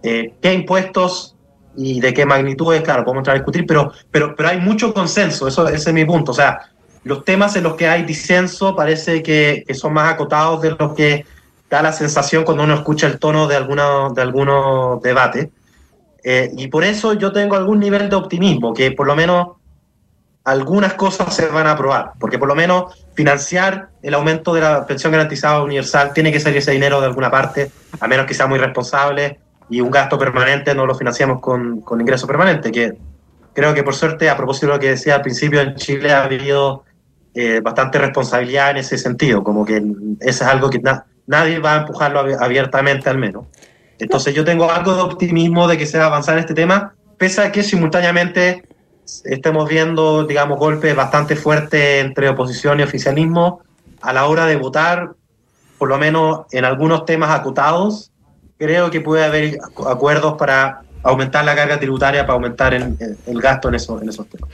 Eh, 0.03 0.35
¿Qué 0.41 0.53
impuestos 0.53 1.30
y 1.77 2.01
de 2.01 2.13
qué 2.13 2.27
magnitudes? 2.27 2.83
Claro, 2.83 3.05
podemos 3.05 3.21
entrar 3.21 3.37
a 3.37 3.39
discutir, 3.39 3.65
pero, 3.67 3.93
pero, 4.11 4.35
pero 4.35 4.49
hay 4.49 4.61
mucho 4.61 4.93
consenso, 4.93 5.49
eso, 5.49 5.69
ese 5.69 5.91
es 5.91 5.95
mi 5.95 6.05
punto. 6.05 6.33
O 6.33 6.35
sea, 6.35 6.71
los 7.05 7.25
temas 7.25 7.57
en 7.57 7.65
los 7.65 7.75
que 7.75 7.89
hay 7.89 8.03
disenso 8.03 8.75
parece 8.75 9.23
que, 9.23 9.65
son 9.75 9.93
más 9.93 10.13
acotados 10.13 10.61
de 10.63 10.77
los 10.79 10.95
que 10.95 11.25
da 11.69 11.83
la 11.83 11.93
sensación 11.93 12.45
cuando 12.45 12.65
uno 12.65 12.75
escucha 12.75 13.07
el 13.07 13.19
tono 13.19 13.47
de, 13.47 13.57
alguna, 13.57 14.11
de 14.15 14.23
algunos 14.23 15.01
debates. 15.03 15.49
Eh, 16.23 16.51
y 16.57 16.69
por 16.69 16.85
eso 16.85 17.15
yo 17.15 17.33
tengo 17.33 17.57
algún 17.57 17.81
nivel 17.81 18.11
de 18.11 18.17
optimismo, 18.17 18.75
que 18.75 18.91
por 18.91 19.07
lo 19.07 19.17
menos 19.17 19.49
algunas 20.45 20.95
cosas 20.95 21.35
se 21.35 21.47
van 21.47 21.67
a 21.67 21.73
aprobar, 21.73 22.13
porque 22.19 22.39
por 22.39 22.49
lo 22.49 22.55
menos 22.55 22.95
financiar 23.15 23.91
el 24.03 24.15
aumento 24.15 24.53
de 24.53 24.61
la 24.61 24.87
pensión 24.87 25.13
garantizada 25.13 25.63
universal 25.63 26.13
tiene 26.13 26.33
que 26.33 26.41
salir 26.41 26.59
ese 26.59 26.73
dinero 26.73 27.01
de 27.01 27.07
alguna 27.07 27.31
parte, 27.31 27.71
a 27.99 28.09
menos 28.09 28.27
que 28.27 28.35
sea 28.35 28.47
muy 28.47 28.59
responsable 28.59 29.39
y 29.71 29.81
un 29.81 29.91
gasto 29.91 30.19
permanente 30.19 30.75
no 30.75 30.85
lo 30.85 30.95
financiamos 30.95 31.41
con, 31.41 31.81
con 31.81 32.01
ingreso 32.01 32.27
permanente, 32.27 32.73
que 32.73 32.99
creo 33.55 33.73
que 33.73 33.83
por 33.83 33.95
suerte, 33.95 34.29
a 34.29 34.37
propósito 34.37 34.67
de 34.67 34.73
lo 34.75 34.79
que 34.81 34.91
decía 34.91 35.15
al 35.15 35.23
principio, 35.23 35.61
en 35.61 35.77
Chile 35.77 36.13
ha 36.13 36.25
habido 36.25 36.85
eh, 37.35 37.61
bastante 37.61 37.99
responsabilidad 37.99 38.73
en 38.73 38.79
ese 38.79 38.99
sentido, 38.99 39.45
como 39.45 39.65
que 39.65 39.77
eso 39.77 40.45
es 40.45 40.51
algo 40.51 40.69
que 40.69 40.83
nadie 41.27 41.61
va 41.61 41.75
a 41.75 41.77
empujarlo 41.83 42.21
abiertamente 42.41 43.09
al 43.09 43.19
menos. 43.19 43.47
Entonces 43.99 44.35
yo 44.35 44.45
tengo 44.45 44.71
algo 44.71 44.95
de 44.95 45.03
optimismo 45.03 45.69
de 45.69 45.79
que 45.79 45.87
se 45.87 45.99
va 45.99 46.05
a 46.05 46.07
avanzar 46.09 46.35
en 46.35 46.41
este 46.41 46.55
tema, 46.55 46.95
pese 47.19 47.43
a 47.43 47.53
que 47.53 47.63
simultáneamente 47.63 48.65
estemos 49.25 49.69
viendo, 49.69 50.25
digamos, 50.25 50.59
golpes 50.59 50.97
bastante 50.97 51.37
fuertes 51.37 52.05
entre 52.05 52.29
oposición 52.29 52.81
y 52.81 52.83
oficialismo 52.83 53.61
a 54.01 54.13
la 54.13 54.27
hora 54.27 54.47
de 54.47 54.57
votar, 54.57 55.11
por 55.79 55.89
lo 55.89 55.99
menos 55.99 56.47
en 56.51 56.65
algunos 56.65 57.05
temas 57.05 57.31
acutados, 57.31 58.10
creo 58.61 58.91
que 58.91 59.01
puede 59.01 59.25
haber 59.25 59.59
acuerdos 59.89 60.35
para 60.39 60.83
aumentar 61.03 61.45
la 61.47 61.57
carga 61.57 61.81
tributaria, 61.81 62.23
para 62.23 62.35
aumentar 62.35 62.75
el, 62.75 62.95
el 63.27 63.41
gasto 63.41 63.71
en, 63.71 63.75
eso, 63.75 64.01
en 64.03 64.11
esos 64.11 64.29
temas. 64.29 64.51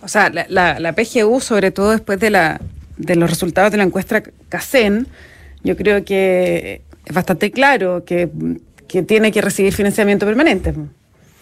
O 0.00 0.06
sea, 0.06 0.30
la, 0.30 0.78
la, 0.78 0.92
PGU, 0.94 1.40
sobre 1.40 1.72
todo 1.72 1.90
después 1.90 2.20
de, 2.20 2.30
la, 2.30 2.60
de 2.96 3.16
los 3.16 3.28
resultados 3.28 3.72
de 3.72 3.78
la 3.78 3.82
encuesta 3.82 4.22
CACEN, 4.48 5.08
yo 5.64 5.76
creo 5.76 6.04
que 6.04 6.82
es 7.04 7.12
bastante 7.12 7.50
claro 7.50 8.04
que, 8.06 8.28
tiene 9.06 9.32
que 9.32 9.42
recibir 9.42 9.74
financiamiento 9.74 10.24
permanente. 10.24 10.72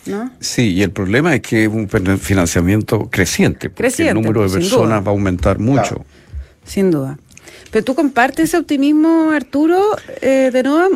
¿No? 0.07 0.31
Sí, 0.41 0.73
y 0.73 0.83
el 0.83 0.91
problema 0.91 1.35
es 1.35 1.43
que 1.43 1.65
es 1.65 1.69
un 1.69 1.89
financiamiento 2.19 3.11
creciente, 3.11 3.69
porque 3.69 4.09
el 4.09 4.15
número 4.15 4.49
de 4.49 4.59
personas 4.59 5.03
va 5.03 5.09
a 5.09 5.11
aumentar 5.11 5.59
mucho. 5.59 6.05
Sin 6.65 6.91
duda. 6.91 7.19
¿Pero 7.71 7.85
tú 7.85 7.95
compartes 7.95 8.47
ese 8.47 8.59
optimismo, 8.59 9.31
Arturo, 9.33 9.83
eh, 10.21 10.51
de 10.53 10.63
Noam? 10.63 10.93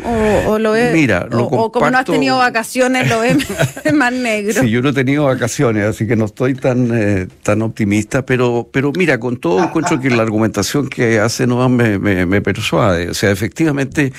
O, 0.46 0.58
lo 0.58 0.72
ves? 0.72 0.92
Mira, 0.92 1.26
lo 1.30 1.44
o, 1.44 1.72
como 1.72 1.90
no 1.90 1.98
has 1.98 2.04
tenido 2.04 2.38
vacaciones, 2.38 3.08
lo 3.08 3.20
ves 3.20 3.36
más 3.94 4.12
negro. 4.12 4.62
Sí, 4.62 4.70
yo 4.70 4.80
no 4.82 4.90
he 4.90 4.92
tenido 4.92 5.24
vacaciones, 5.24 5.84
así 5.84 6.06
que 6.06 6.16
no 6.16 6.26
estoy 6.26 6.54
tan, 6.54 6.90
eh, 6.92 7.26
tan 7.42 7.62
optimista, 7.62 8.24
pero, 8.24 8.68
pero 8.70 8.92
mira, 8.92 9.18
con 9.18 9.38
todo 9.38 9.62
encuentro 9.62 10.00
que 10.00 10.10
la 10.10 10.22
argumentación 10.22 10.88
que 10.88 11.18
hace 11.18 11.46
Noam 11.46 11.72
me, 11.72 11.98
me, 12.26 12.40
persuade. 12.40 13.10
O 13.10 13.14
sea, 13.14 13.30
efectivamente, 13.30 14.12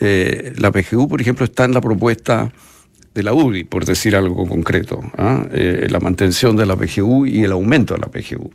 eh, 0.00 0.52
la 0.56 0.72
PGU, 0.72 1.08
por 1.08 1.20
ejemplo, 1.20 1.44
está 1.44 1.64
en 1.64 1.74
la 1.74 1.80
propuesta 1.80 2.50
de 3.14 3.22
la 3.22 3.34
UDI, 3.34 3.64
por 3.64 3.84
decir 3.84 4.16
algo 4.16 4.46
concreto, 4.48 5.02
¿ah? 5.18 5.44
la 5.52 6.00
mantención 6.00 6.56
de 6.56 6.64
la 6.64 6.76
PGU 6.76 7.26
y 7.26 7.44
el 7.44 7.52
aumento 7.52 7.92
de 7.92 8.00
la 8.00 8.06
PGU. 8.06 8.50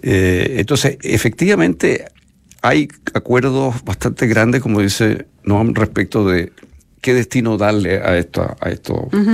entonces, 0.00 0.98
efectivamente, 1.02 2.04
hay 2.62 2.88
acuerdos 3.14 3.84
bastante 3.84 4.26
grandes, 4.26 4.62
como 4.62 4.80
dice 4.80 5.26
Noam, 5.44 5.74
respecto 5.74 6.26
de 6.26 6.52
qué 7.00 7.14
destino 7.14 7.56
darle 7.56 8.00
a, 8.00 8.10
a, 8.10 8.18
esto, 8.18 8.56
a 8.60 8.70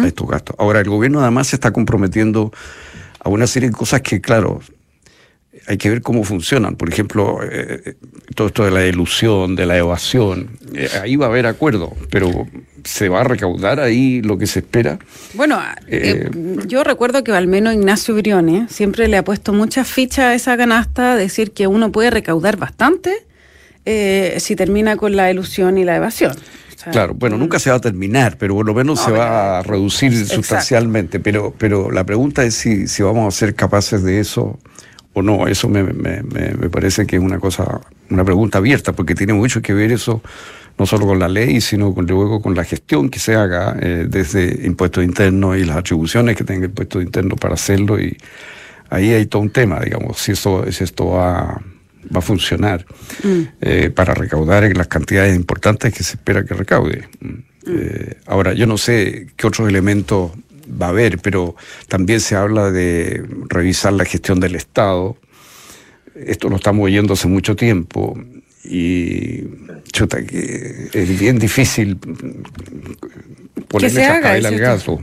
estos 0.07 0.29
gastos. 0.29 0.57
Ahora, 0.59 0.81
el 0.81 0.89
gobierno 0.89 1.21
además 1.21 1.49
se 1.49 1.57
está 1.57 1.73
comprometiendo 1.73 2.53
a 3.21 3.29
una 3.31 3.47
serie 3.47 3.71
de 3.71 3.75
cosas 3.75 4.03
que, 4.03 4.21
claro, 4.21 4.61
hay 5.67 5.77
que 5.77 5.91
ver 5.91 6.03
cómo 6.03 6.25
funcionan. 6.25 6.77
Por 6.77 6.89
ejemplo, 6.89 7.43
eh, 7.43 7.83
eh, 7.85 7.95
todo 8.35 8.49
esto 8.49 8.65
de 8.65 8.71
la 8.71 8.87
ilusión, 8.87 9.57
de 9.57 9.67
la 9.67 9.77
evasión, 9.77 10.59
eh, 10.75 10.89
ahí 11.03 11.17
va 11.17 11.27
a 11.27 11.29
haber 11.29 11.47
acuerdo, 11.47 11.93
pero 12.11 12.47
¿se 12.85 13.09
va 13.09 13.21
a 13.21 13.25
recaudar 13.25 13.81
ahí 13.81 14.23
lo 14.23 14.39
que 14.39 14.47
se 14.47 14.61
espera? 14.61 14.99
Bueno, 15.35 15.61
yo 16.67 16.85
recuerdo 16.85 17.25
que 17.25 17.33
al 17.33 17.47
menos 17.47 17.75
Ignacio 17.75 18.15
Briones 18.15 18.73
siempre 18.73 19.09
le 19.09 19.17
ha 19.17 19.25
puesto 19.25 19.53
muchas 19.53 19.89
fichas 19.89 20.25
a 20.27 20.35
esa 20.35 20.57
canasta, 20.57 21.17
decir 21.17 21.53
que 21.53 21.67
uno 21.67 21.93
puede 21.93 22.11
recaudar 22.11 22.57
bastante 22.57 23.27
si 23.85 24.57
termina 24.57 24.97
con 24.97 25.15
la 25.15 25.31
ilusión 25.31 25.77
y 25.77 25.85
la 25.85 25.97
evasión. 25.97 26.35
Claro, 26.91 27.15
bueno, 27.15 27.39
nunca 27.39 27.59
se 27.59 27.71
va 27.71 27.77
a 27.77 27.81
terminar, 27.81 28.37
pero 28.39 28.55
por 28.55 28.67
lo 28.67 28.75
menos 28.75 29.01
se 29.01 29.11
va 29.11 29.59
a 29.59 29.63
reducir 29.63 30.27
sustancialmente. 30.27 31.19
Pero, 31.21 31.55
pero 31.57 31.91
la 31.91 32.05
pregunta 32.05 32.45
es 32.45 32.55
si, 32.55 32.87
si 32.89 33.03
vamos 33.03 33.35
a 33.35 33.37
ser 33.37 33.55
capaces 33.55 34.03
de 34.03 34.21
eso 34.21 34.59
o 35.15 35.23
no, 35.23 35.47
eso 35.47 35.69
me, 35.69 35.83
me, 35.83 36.23
me, 36.23 36.69
parece 36.71 37.07
que 37.07 37.17
es 37.17 37.23
una 37.23 37.39
cosa, 37.39 37.81
una 38.11 38.25
pregunta 38.25 38.59
abierta, 38.59 38.93
porque 38.93 39.15
tiene 39.15 39.33
mucho 39.33 39.63
que 39.63 39.73
ver 39.73 39.93
eso 39.93 40.23
no 40.77 40.87
solo 40.87 41.07
con 41.07 41.21
la 41.21 41.29
ley, 41.29 41.61
sino 41.61 41.95
con, 41.95 42.07
luego 42.07 42.43
con 42.43 42.55
la 42.55 42.65
gestión 42.65 43.09
que 43.09 43.21
se 43.21 43.37
haga 43.37 43.77
eh, 43.81 44.07
desde 44.09 44.67
impuestos 44.67 45.05
internos 45.05 45.57
y 45.57 45.65
las 45.65 45.77
atribuciones 45.77 46.37
que 46.37 46.43
tenga 46.43 46.65
el 46.65 46.71
impuesto 46.71 47.01
interno 47.01 47.37
para 47.37 47.55
hacerlo. 47.55 48.01
Y 48.01 48.17
ahí 48.91 49.13
hay 49.13 49.27
todo 49.27 49.43
un 49.43 49.51
tema, 49.51 49.81
digamos, 49.81 50.19
si 50.19 50.33
esto, 50.33 50.71
si 50.73 50.83
esto 50.83 51.07
va, 51.07 51.63
va 52.15 52.19
a 52.19 52.21
funcionar 52.21 52.85
mm. 53.23 53.41
eh, 53.61 53.91
para 53.91 54.15
recaudar 54.15 54.65
en 54.65 54.77
las 54.77 54.89
cantidades 54.89 55.37
importantes 55.37 55.95
que 55.95 56.03
se 56.03 56.17
espera 56.17 56.45
que 56.45 56.55
recaude. 56.55 57.09
Mm. 57.21 57.35
Eh, 57.67 58.19
ahora, 58.27 58.53
yo 58.53 58.67
no 58.67 58.77
sé 58.77 59.29
qué 59.37 59.47
otros 59.47 59.69
elementos 59.69 60.33
va 60.69 60.87
a 60.87 60.89
haber, 60.91 61.19
pero 61.19 61.57
también 61.89 62.21
se 62.21 62.37
habla 62.37 62.71
de 62.71 63.25
revisar 63.49 63.93
la 63.93 64.05
gestión 64.05 64.41
del 64.41 64.55
Estado. 64.55 65.17
Esto 66.15 66.49
lo 66.49 66.57
estamos 66.57 66.85
oyendo 66.85 67.15
hace 67.15 67.29
mucho 67.29 67.57
tiempo 67.57 68.19
y 68.65 69.43
chuta, 69.93 70.25
que 70.25 70.89
es 70.93 71.19
bien 71.19 71.39
difícil 71.39 71.97
ponerle 73.69 74.03
esa 74.03 74.21
cabeza 74.21 74.49
al 74.49 74.59
gato. 74.59 75.03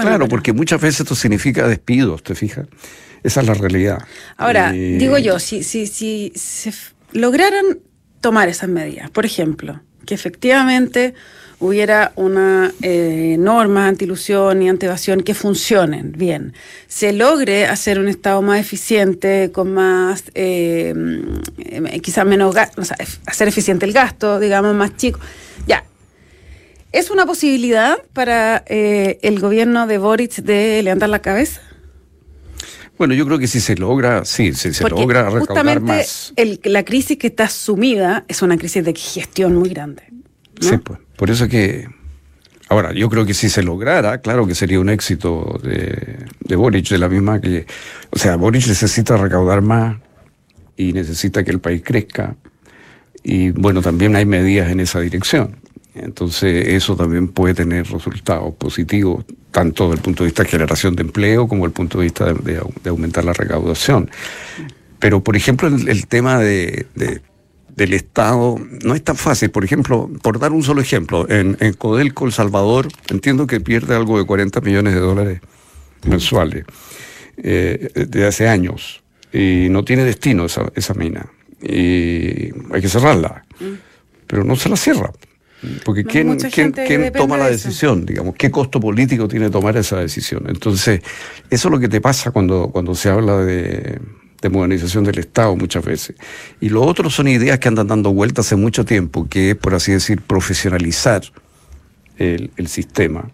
claro, 0.00 0.28
porque 0.28 0.52
muchas 0.52 0.80
veces 0.80 1.00
esto 1.00 1.14
significa 1.14 1.68
despidos, 1.68 2.22
¿te 2.22 2.34
fijas? 2.34 2.66
Esa 3.22 3.40
es 3.40 3.46
la 3.46 3.54
realidad. 3.54 3.98
Ahora, 4.36 4.72
digo 4.72 5.18
yo, 5.18 5.38
si, 5.38 5.62
si, 5.62 5.86
si 5.86 6.32
se 6.34 6.72
lograran 7.12 7.78
tomar 8.20 8.48
esas 8.48 8.68
medidas, 8.68 9.10
por 9.10 9.24
ejemplo, 9.24 9.80
que 10.06 10.14
efectivamente 10.14 11.14
hubiera 11.60 12.12
una 12.14 12.72
eh, 12.82 13.36
norma 13.38 13.88
antilusión 13.88 14.62
y 14.62 14.68
antievasión 14.68 15.22
que 15.22 15.34
funcionen 15.34 16.12
bien, 16.12 16.52
se 16.86 17.12
logre 17.12 17.66
hacer 17.66 17.98
un 17.98 18.08
Estado 18.08 18.42
más 18.42 18.60
eficiente, 18.60 19.50
con 19.52 19.72
más, 19.74 20.24
eh, 20.34 20.94
mm, 20.94 22.00
quizás 22.00 22.24
menos, 22.26 22.54
o 22.76 22.84
sea, 22.84 22.96
hacer 23.26 23.48
eficiente 23.48 23.86
el 23.86 23.92
gasto, 23.92 24.38
digamos, 24.38 24.74
más 24.74 24.96
chico. 24.96 25.20
Ya. 25.66 25.84
¿Es 26.92 27.10
una 27.10 27.26
posibilidad 27.26 27.98
para 28.12 28.64
eh, 28.66 29.18
el 29.22 29.40
gobierno 29.40 29.86
de 29.86 29.98
Boric 29.98 30.36
de 30.36 30.82
levantar 30.82 31.08
la 31.08 31.20
cabeza? 31.20 31.60
Bueno, 32.96 33.14
yo 33.14 33.26
creo 33.26 33.38
que 33.38 33.46
si 33.46 33.60
se 33.60 33.76
logra, 33.76 34.24
sí, 34.24 34.54
si 34.54 34.72
se 34.72 34.88
logra 34.88 35.30
recaudar 35.30 35.80
más. 35.80 36.32
El, 36.34 36.60
la 36.64 36.84
crisis 36.84 37.16
que 37.16 37.28
está 37.28 37.48
sumida 37.48 38.24
es 38.26 38.42
una 38.42 38.56
crisis 38.56 38.84
de 38.84 38.94
gestión 38.94 39.54
muy 39.54 39.68
grande. 39.68 40.02
Sí, 40.60 40.76
pues. 40.78 40.98
Por 41.16 41.30
eso 41.30 41.48
que. 41.48 41.88
Ahora, 42.70 42.92
yo 42.92 43.08
creo 43.08 43.24
que 43.24 43.32
si 43.32 43.48
se 43.48 43.62
lograra, 43.62 44.18
claro 44.18 44.46
que 44.46 44.54
sería 44.54 44.78
un 44.78 44.90
éxito 44.90 45.58
de, 45.62 46.26
de 46.40 46.56
Boric, 46.56 46.88
de 46.88 46.98
la 46.98 47.08
misma 47.08 47.40
que. 47.40 47.66
O 48.10 48.18
sea, 48.18 48.36
Boric 48.36 48.66
necesita 48.66 49.16
recaudar 49.16 49.62
más 49.62 49.96
y 50.76 50.92
necesita 50.92 51.44
que 51.44 51.50
el 51.50 51.60
país 51.60 51.82
crezca. 51.84 52.36
Y 53.22 53.50
bueno, 53.50 53.82
también 53.82 54.16
hay 54.16 54.24
medidas 54.24 54.70
en 54.70 54.80
esa 54.80 55.00
dirección. 55.00 55.56
Entonces, 55.94 56.68
eso 56.68 56.96
también 56.96 57.28
puede 57.28 57.54
tener 57.54 57.86
resultados 57.88 58.54
positivos, 58.54 59.24
tanto 59.50 59.84
desde 59.84 59.96
el 59.96 60.02
punto 60.02 60.22
de 60.22 60.28
vista 60.28 60.44
de 60.44 60.48
generación 60.48 60.94
de 60.94 61.02
empleo 61.02 61.48
como 61.48 61.64
desde 61.64 61.68
el 61.68 61.72
punto 61.72 61.98
de 61.98 62.04
vista 62.04 62.32
de, 62.32 62.62
aumentar 62.88 63.24
la 63.24 63.32
recaudación. 63.32 64.10
Pero, 64.98 65.22
por 65.22 65.36
ejemplo, 65.36 65.68
el, 65.68 66.06
tema 66.06 66.38
de, 66.38 66.86
del 67.78 67.94
Estado 67.94 68.56
no 68.84 68.94
es 68.94 69.02
tan 69.02 69.16
fácil. 69.16 69.50
Por 69.50 69.64
ejemplo, 69.64 70.10
por 70.20 70.38
dar 70.38 70.52
un 70.52 70.62
solo 70.62 70.82
ejemplo, 70.82 71.26
en, 71.30 71.56
Codelco, 71.78 72.26
El 72.26 72.32
Salvador, 72.32 72.88
entiendo 73.08 73.46
que 73.46 73.60
pierde 73.60 73.94
algo 73.94 74.18
de 74.18 74.26
40 74.26 74.60
millones 74.60 74.94
de 74.94 75.00
dólares 75.00 75.40
mensuales 76.04 76.64
eh, 77.38 77.90
de 77.94 78.26
hace 78.26 78.48
años 78.48 79.02
y 79.32 79.68
no 79.70 79.84
tiene 79.84 80.04
destino 80.04 80.44
esa, 80.44 80.70
esa 80.74 80.94
mina 80.94 81.30
y 81.62 82.50
hay 82.72 82.80
que 82.80 82.88
cerrarla. 82.88 83.44
Mm. 83.60 83.74
Pero 84.26 84.44
no 84.44 84.56
se 84.56 84.68
la 84.68 84.76
cierra. 84.76 85.10
Porque 85.84 86.04
¿quién, 86.04 86.36
quién, 86.36 86.72
quién 86.72 87.12
toma 87.12 87.36
la 87.36 87.48
decisión? 87.48 88.06
Digamos, 88.06 88.34
¿qué 88.36 88.50
costo 88.50 88.78
político 88.78 89.26
tiene 89.26 89.50
tomar 89.50 89.76
esa 89.76 89.98
decisión? 89.98 90.44
Entonces, 90.48 91.00
eso 91.50 91.68
es 91.68 91.72
lo 91.72 91.80
que 91.80 91.88
te 91.88 92.00
pasa 92.00 92.30
cuando, 92.30 92.70
cuando 92.70 92.94
se 92.94 93.08
habla 93.08 93.38
de, 93.38 93.98
modernización 94.48 95.04
del 95.04 95.18
Estado 95.18 95.56
muchas 95.56 95.84
veces. 95.84 96.16
Y 96.60 96.68
lo 96.68 96.82
otro 96.82 97.10
son 97.10 97.28
ideas 97.28 97.58
que 97.58 97.68
andan 97.68 97.88
dando 97.88 98.12
vueltas 98.12 98.46
hace 98.46 98.56
mucho 98.56 98.84
tiempo, 98.84 99.28
que 99.28 99.50
es, 99.50 99.56
por 99.56 99.74
así 99.74 99.92
decir, 99.92 100.22
profesionalizar 100.22 101.22
el, 102.16 102.68
sistema. 102.68 103.30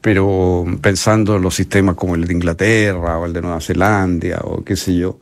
Pero 0.00 0.64
pensando 0.80 1.36
en 1.36 1.42
los 1.42 1.54
sistemas 1.54 1.96
como 1.96 2.14
el 2.14 2.26
de 2.26 2.34
Inglaterra 2.34 3.18
o 3.18 3.26
el 3.26 3.32
de 3.32 3.42
Nueva 3.42 3.60
Zelanda 3.60 4.40
o 4.44 4.62
qué 4.62 4.76
sé 4.76 4.96
yo. 4.96 5.18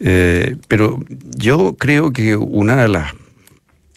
Eh, 0.00 0.56
pero 0.68 1.00
yo 1.36 1.76
creo 1.76 2.12
que 2.12 2.36
una 2.36 2.76
de 2.76 2.88
las 2.88 3.12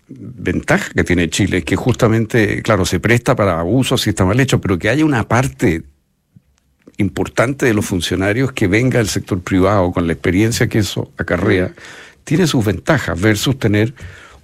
ventaja 0.10 0.92
que 0.94 1.04
tiene 1.04 1.30
Chile, 1.30 1.64
que 1.64 1.76
justamente, 1.76 2.62
claro, 2.62 2.86
se 2.86 3.00
presta 3.00 3.36
para 3.36 3.60
abusos 3.60 4.02
si 4.02 4.12
está 4.12 4.26
mal 4.26 4.40
hecho, 4.40 4.62
pero 4.62 4.80
que 4.80 4.90
haya 4.90 5.06
una 5.06 5.28
parte 5.28 5.84
importante 6.98 7.66
de 7.66 7.74
los 7.74 7.86
funcionarios 7.86 8.52
que 8.52 8.68
venga 8.68 8.98
del 8.98 9.08
sector 9.08 9.42
privado 9.42 9.92
con 9.92 10.08
la 10.08 10.14
experiencia 10.14 10.68
que 10.68 10.80
eso 10.80 11.12
acarrea, 11.18 11.74
tiene 12.24 12.48
sus 12.48 12.66
ventajas 12.66 13.20
versus 13.20 13.58
tener 13.58 13.94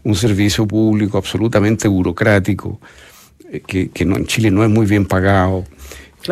un 0.03 0.15
servicio 0.15 0.67
público 0.67 1.17
absolutamente 1.17 1.87
burocrático, 1.87 2.79
eh, 3.51 3.61
que, 3.65 3.89
que 3.89 4.05
no, 4.05 4.15
en 4.17 4.25
Chile 4.25 4.51
no 4.51 4.63
es 4.63 4.69
muy 4.69 4.85
bien 4.85 5.05
pagado. 5.05 5.65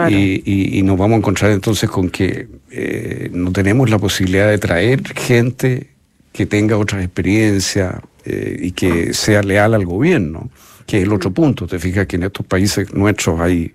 Y, 0.09 0.81
nos 0.83 0.97
vamos 0.97 1.15
a 1.15 1.17
encontrar 1.17 1.51
entonces 1.51 1.89
con 1.89 2.09
que 2.09 2.47
eh, 2.69 3.29
no 3.33 3.51
tenemos 3.51 3.89
la 3.89 3.99
posibilidad 3.99 4.49
de 4.49 4.57
traer 4.57 5.05
gente 5.13 5.89
que 6.31 6.45
tenga 6.45 6.77
otras 6.77 7.03
experiencias, 7.03 7.95
eh, 8.23 8.55
y 8.61 8.71
que 8.73 9.15
sea 9.15 9.41
leal 9.41 9.73
al 9.73 9.83
gobierno, 9.83 10.51
que 10.85 10.99
es 10.99 11.03
el 11.03 11.11
otro 11.11 11.31
punto. 11.31 11.65
Te 11.65 11.79
fijas 11.79 12.05
que 12.05 12.17
en 12.17 12.23
estos 12.23 12.45
países 12.45 12.93
nuestros 12.93 13.39
hay, 13.39 13.73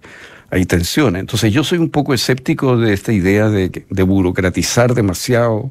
hay 0.51 0.65
tensiones. 0.67 1.21
Entonces 1.21 1.53
yo 1.53 1.65
soy 1.65 1.79
un 1.79 1.91
poco 1.91 2.15
escéptico 2.15 2.77
de 2.77 2.93
esta 2.93 3.13
idea 3.13 3.49
de, 3.49 3.85
de 3.89 4.03
burocratizar 4.03 4.95
demasiado, 4.95 5.71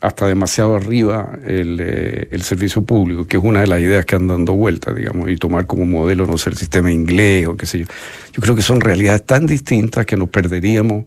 hasta 0.00 0.26
demasiado 0.26 0.76
arriba 0.76 1.38
el, 1.46 1.78
eh, 1.80 2.28
el, 2.30 2.42
servicio 2.42 2.82
público, 2.82 3.26
que 3.26 3.38
es 3.38 3.42
una 3.42 3.60
de 3.60 3.66
las 3.66 3.80
ideas 3.80 4.04
que 4.04 4.16
andan 4.16 4.38
dando 4.38 4.54
vueltas, 4.54 4.94
digamos, 4.94 5.30
y 5.30 5.36
tomar 5.36 5.66
como 5.66 5.86
modelo, 5.86 6.26
no 6.26 6.36
sé, 6.38 6.50
el 6.50 6.56
sistema 6.56 6.92
inglés 6.92 7.46
o 7.46 7.56
qué 7.56 7.66
sé 7.66 7.80
yo. 7.80 7.86
Yo 8.32 8.42
creo 8.42 8.54
que 8.54 8.62
son 8.62 8.80
realidades 8.80 9.24
tan 9.24 9.46
distintas 9.46 10.04
que 10.04 10.16
nos 10.16 10.28
perderíamos. 10.28 11.06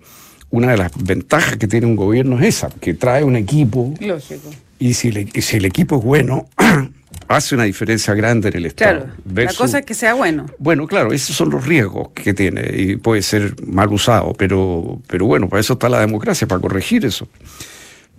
Una 0.51 0.71
de 0.71 0.77
las 0.77 0.91
ventajas 0.95 1.57
que 1.57 1.67
tiene 1.67 1.85
un 1.85 1.95
gobierno 1.95 2.39
es 2.39 2.55
esa, 2.55 2.69
que 2.69 2.95
trae 2.95 3.23
un 3.23 3.35
equipo 3.35 3.93
Lógico. 3.99 4.49
Y 4.79 4.93
si, 4.93 5.11
si 5.11 5.57
el 5.57 5.65
equipo 5.65 5.97
es 5.97 6.03
bueno, 6.03 6.47
hace 7.29 7.55
una 7.55 7.65
diferencia 7.65 8.13
grande 8.15 8.49
en 8.49 8.57
el 8.57 8.65
Estado. 8.65 9.01
Claro, 9.01 9.13
la 9.33 9.53
cosa 9.53 9.79
es 9.79 9.85
que 9.85 9.93
sea 9.93 10.15
bueno. 10.15 10.47
Bueno, 10.57 10.87
claro, 10.87 11.13
esos 11.13 11.35
son 11.35 11.51
los 11.51 11.65
riesgos 11.65 12.09
que 12.13 12.33
tiene 12.33 12.69
y 12.73 12.95
puede 12.95 13.21
ser 13.21 13.55
mal 13.65 13.91
usado, 13.93 14.33
pero, 14.33 14.99
pero 15.07 15.25
bueno, 15.25 15.47
para 15.47 15.61
eso 15.61 15.73
está 15.73 15.89
la 15.89 15.99
democracia, 15.99 16.47
para 16.47 16.59
corregir 16.59 17.05
eso. 17.05 17.27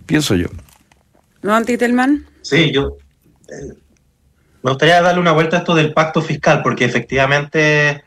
Pienso 0.05 0.35
yo. 0.35 0.47
¿No, 1.41 1.53
Antitelman? 1.53 2.25
Sí, 2.41 2.71
yo 2.71 2.97
eh, 3.49 3.73
me 4.63 4.71
gustaría 4.71 5.01
darle 5.01 5.19
una 5.19 5.33
vuelta 5.33 5.57
a 5.57 5.59
esto 5.59 5.75
del 5.75 5.93
pacto 5.93 6.21
fiscal, 6.21 6.61
porque 6.63 6.85
efectivamente, 6.85 8.03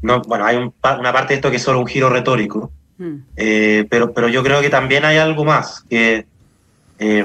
no, 0.00 0.22
bueno, 0.22 0.46
hay 0.46 0.56
una 0.56 1.12
parte 1.12 1.28
de 1.28 1.34
esto 1.34 1.50
que 1.50 1.56
es 1.56 1.62
solo 1.62 1.80
un 1.80 1.86
giro 1.86 2.08
retórico, 2.08 2.72
mm. 2.96 3.14
eh, 3.36 3.86
pero, 3.90 4.12
pero 4.14 4.28
yo 4.28 4.42
creo 4.42 4.62
que 4.62 4.70
también 4.70 5.04
hay 5.04 5.18
algo 5.18 5.44
más, 5.44 5.84
que... 5.88 6.26
Eh, 6.98 7.24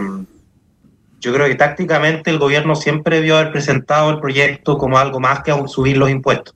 yo 1.21 1.31
creo 1.31 1.47
que 1.47 1.55
tácticamente 1.55 2.31
el 2.31 2.39
gobierno 2.39 2.75
siempre 2.75 3.17
debió 3.17 3.37
haber 3.37 3.51
presentado 3.51 4.09
el 4.09 4.19
proyecto 4.19 4.77
como 4.79 4.97
algo 4.97 5.19
más 5.19 5.43
que 5.43 5.53
subir 5.67 5.95
los 5.95 6.09
impuestos. 6.09 6.55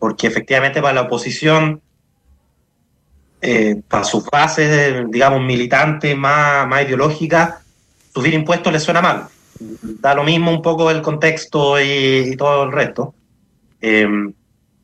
Porque 0.00 0.26
efectivamente 0.26 0.82
para 0.82 0.94
la 0.94 1.02
oposición, 1.02 1.80
eh, 3.40 3.80
para 3.86 4.02
sus 4.02 4.24
bases, 4.26 5.08
digamos, 5.08 5.42
militantes 5.42 6.16
más, 6.16 6.66
más 6.66 6.82
ideológicas, 6.82 7.54
subir 8.12 8.34
impuestos 8.34 8.72
les 8.72 8.82
suena 8.82 9.00
mal. 9.00 9.28
Da 9.60 10.12
lo 10.12 10.24
mismo 10.24 10.50
un 10.50 10.60
poco 10.60 10.90
el 10.90 11.00
contexto 11.00 11.80
y, 11.80 12.34
todo 12.36 12.64
el 12.64 12.72
resto. 12.72 13.14
Em, 13.80 14.32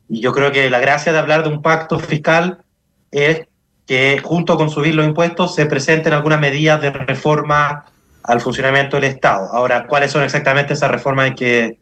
y 0.08 0.20
yo 0.20 0.32
creo 0.32 0.52
que 0.52 0.70
la 0.70 0.78
gracia 0.78 1.12
de 1.12 1.18
hablar 1.18 1.42
de 1.42 1.48
un 1.48 1.62
pacto 1.62 1.98
fiscal 1.98 2.62
es 3.10 3.48
que 3.86 4.20
junto 4.22 4.56
con 4.56 4.70
subir 4.70 4.94
los 4.94 5.04
impuestos 5.04 5.52
se 5.56 5.66
presenten 5.66 6.12
algunas 6.12 6.40
medidas 6.40 6.80
de 6.80 6.90
reforma 6.90 7.86
al 8.24 8.40
funcionamiento 8.40 8.96
del 8.96 9.04
Estado. 9.04 9.48
Ahora, 9.52 9.86
¿cuáles 9.86 10.10
son 10.10 10.22
exactamente 10.22 10.72
esas 10.72 10.90
reformas? 10.90 11.26
Hay 11.26 11.34
que, 11.34 11.78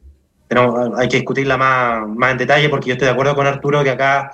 pero 0.48 0.96
hay 0.96 1.08
que 1.08 1.18
discutirla 1.18 1.56
más, 1.56 2.06
más 2.08 2.32
en 2.32 2.38
detalle 2.38 2.68
porque 2.68 2.88
yo 2.88 2.94
estoy 2.94 3.06
de 3.06 3.12
acuerdo 3.12 3.34
con 3.34 3.46
Arturo 3.46 3.82
que 3.82 3.90
acá 3.90 4.32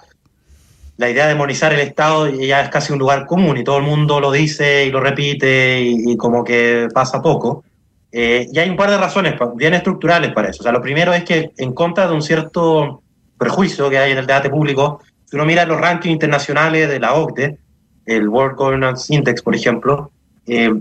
la 0.96 1.10
idea 1.10 1.24
de 1.24 1.34
demonizar 1.34 1.72
el 1.72 1.80
Estado 1.80 2.28
ya 2.28 2.62
es 2.62 2.70
casi 2.70 2.92
un 2.92 2.98
lugar 2.98 3.26
común 3.26 3.56
y 3.58 3.64
todo 3.64 3.76
el 3.76 3.84
mundo 3.84 4.20
lo 4.20 4.32
dice 4.32 4.86
y 4.86 4.90
lo 4.90 5.00
repite 5.00 5.80
y, 5.80 6.16
como 6.16 6.42
que 6.42 6.88
pasa 6.92 7.22
poco. 7.22 7.62
Eh, 8.10 8.48
y 8.50 8.58
hay 8.58 8.70
un 8.70 8.76
par 8.76 8.90
de 8.90 8.96
razones 8.96 9.34
bien 9.54 9.74
estructurales 9.74 10.32
para 10.32 10.48
eso. 10.48 10.60
O 10.60 10.62
sea, 10.62 10.72
lo 10.72 10.80
primero 10.80 11.12
es 11.12 11.24
que 11.24 11.50
en 11.58 11.72
contra 11.72 12.08
de 12.08 12.14
un 12.14 12.22
cierto 12.22 13.02
prejuicio 13.36 13.88
que 13.90 13.98
hay 13.98 14.12
en 14.12 14.18
el 14.18 14.26
debate 14.26 14.50
público, 14.50 15.00
si 15.26 15.36
uno 15.36 15.44
mira 15.44 15.66
los 15.66 15.78
rankings 15.78 16.14
internacionales 16.14 16.88
de 16.88 16.98
la 16.98 17.14
OCDE, 17.14 17.58
el 18.06 18.28
World 18.28 18.56
Governance 18.56 19.14
Index, 19.14 19.42
por 19.42 19.54
ejemplo, 19.54 20.10
eh, 20.46 20.72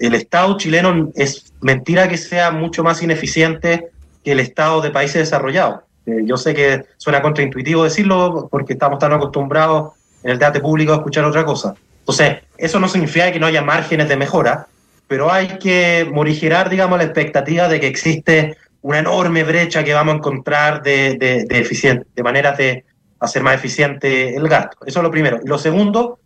el 0.00 0.14
Estado 0.14 0.56
chileno 0.56 1.10
es 1.14 1.52
mentira 1.60 2.08
que 2.08 2.16
sea 2.16 2.50
mucho 2.50 2.82
más 2.82 3.02
ineficiente 3.02 3.88
que 4.24 4.32
el 4.32 4.40
Estado 4.40 4.80
de 4.80 4.90
países 4.90 5.16
desarrollados. 5.16 5.80
Eh, 6.06 6.22
yo 6.24 6.36
sé 6.36 6.54
que 6.54 6.84
suena 6.96 7.20
contraintuitivo 7.20 7.84
decirlo 7.84 8.48
porque 8.50 8.72
estamos 8.72 8.98
tan 8.98 9.12
acostumbrados 9.12 9.92
en 10.22 10.32
el 10.32 10.38
debate 10.38 10.60
público 10.60 10.92
a 10.92 10.96
escuchar 10.96 11.24
otra 11.24 11.44
cosa. 11.44 11.74
Entonces, 12.00 12.38
eso 12.56 12.80
no 12.80 12.88
significa 12.88 13.30
que 13.30 13.38
no 13.38 13.46
haya 13.46 13.62
márgenes 13.62 14.08
de 14.08 14.16
mejora, 14.16 14.66
pero 15.06 15.30
hay 15.30 15.58
que 15.58 16.08
morigerar, 16.10 16.70
digamos, 16.70 16.98
la 16.98 17.04
expectativa 17.04 17.68
de 17.68 17.78
que 17.78 17.86
existe 17.86 18.56
una 18.82 19.00
enorme 19.00 19.44
brecha 19.44 19.84
que 19.84 19.92
vamos 19.92 20.14
a 20.14 20.16
encontrar 20.16 20.82
de, 20.82 21.16
de, 21.18 21.44
de, 21.44 22.04
de 22.14 22.22
maneras 22.22 22.56
de 22.56 22.84
hacer 23.18 23.42
más 23.42 23.54
eficiente 23.54 24.34
el 24.34 24.48
gasto. 24.48 24.78
Eso 24.86 25.00
es 25.00 25.02
lo 25.02 25.10
primero. 25.10 25.40
Lo 25.44 25.58
segundo 25.58 26.18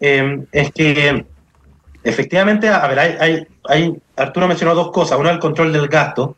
eh, 0.00 0.42
es 0.52 0.72
que 0.72 1.26
Efectivamente, 2.02 2.68
a 2.68 2.86
ver, 2.88 2.98
hay, 2.98 3.46
hay, 3.68 3.96
Arturo 4.16 4.48
mencionó 4.48 4.74
dos 4.74 4.90
cosas. 4.90 5.18
Una, 5.18 5.30
el 5.30 5.38
control 5.38 5.72
del 5.72 5.88
gasto. 5.88 6.36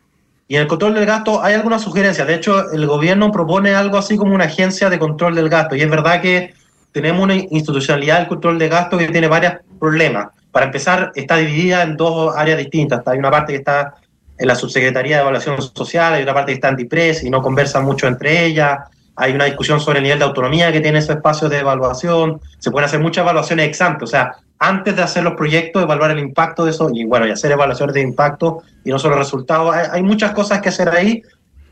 Y 0.48 0.56
en 0.56 0.62
el 0.62 0.68
control 0.68 0.94
del 0.94 1.06
gasto 1.06 1.42
hay 1.42 1.54
algunas 1.54 1.82
sugerencias. 1.82 2.26
De 2.26 2.34
hecho, 2.34 2.70
el 2.72 2.86
gobierno 2.86 3.30
propone 3.30 3.74
algo 3.74 3.96
así 3.96 4.16
como 4.16 4.34
una 4.34 4.44
agencia 4.44 4.90
de 4.90 4.98
control 4.98 5.34
del 5.34 5.48
gasto. 5.48 5.76
Y 5.76 5.82
es 5.82 5.90
verdad 5.90 6.20
que 6.20 6.54
tenemos 6.92 7.22
una 7.22 7.34
institucionalidad 7.34 8.18
del 8.18 8.28
control 8.28 8.58
del 8.58 8.68
gasto 8.68 8.98
que 8.98 9.08
tiene 9.08 9.28
varios 9.28 9.54
problemas. 9.78 10.28
Para 10.50 10.66
empezar, 10.66 11.12
está 11.14 11.36
dividida 11.36 11.82
en 11.82 11.96
dos 11.96 12.36
áreas 12.36 12.58
distintas. 12.58 13.06
Hay 13.06 13.18
una 13.18 13.30
parte 13.30 13.52
que 13.52 13.58
está 13.58 13.94
en 14.38 14.48
la 14.48 14.54
Subsecretaría 14.54 15.16
de 15.16 15.22
Evaluación 15.22 15.62
Social, 15.62 16.14
hay 16.14 16.22
otra 16.22 16.34
parte 16.34 16.52
que 16.52 16.56
está 16.56 16.68
en 16.68 16.76
DIPRES 16.76 17.24
y 17.24 17.30
no 17.30 17.40
conversan 17.40 17.84
mucho 17.84 18.06
entre 18.06 18.44
ellas. 18.44 18.80
Hay 19.16 19.32
una 19.32 19.44
discusión 19.44 19.80
sobre 19.80 19.98
el 19.98 20.04
nivel 20.04 20.18
de 20.18 20.24
autonomía 20.24 20.72
que 20.72 20.80
tiene 20.80 20.98
esos 20.98 21.16
espacios 21.16 21.50
de 21.50 21.58
evaluación. 21.58 22.40
Se 22.58 22.70
pueden 22.70 22.86
hacer 22.86 23.00
muchas 23.00 23.22
evaluaciones 23.22 23.68
ex 23.68 23.80
ante, 23.80 24.04
o 24.04 24.06
sea, 24.06 24.36
antes 24.62 24.94
de 24.94 25.02
hacer 25.02 25.24
los 25.24 25.34
proyectos, 25.34 25.82
evaluar 25.82 26.12
el 26.12 26.20
impacto 26.20 26.64
de 26.64 26.70
eso 26.70 26.88
y 26.92 27.04
bueno, 27.04 27.26
y 27.26 27.32
hacer 27.32 27.50
evaluaciones 27.50 27.94
de 27.94 28.00
impacto 28.00 28.62
y 28.84 28.90
no 28.90 28.98
solo 28.98 29.16
resultados. 29.16 29.74
Hay, 29.74 29.86
hay 29.90 30.02
muchas 30.04 30.30
cosas 30.32 30.60
que 30.62 30.68
hacer 30.68 30.88
ahí, 30.88 31.22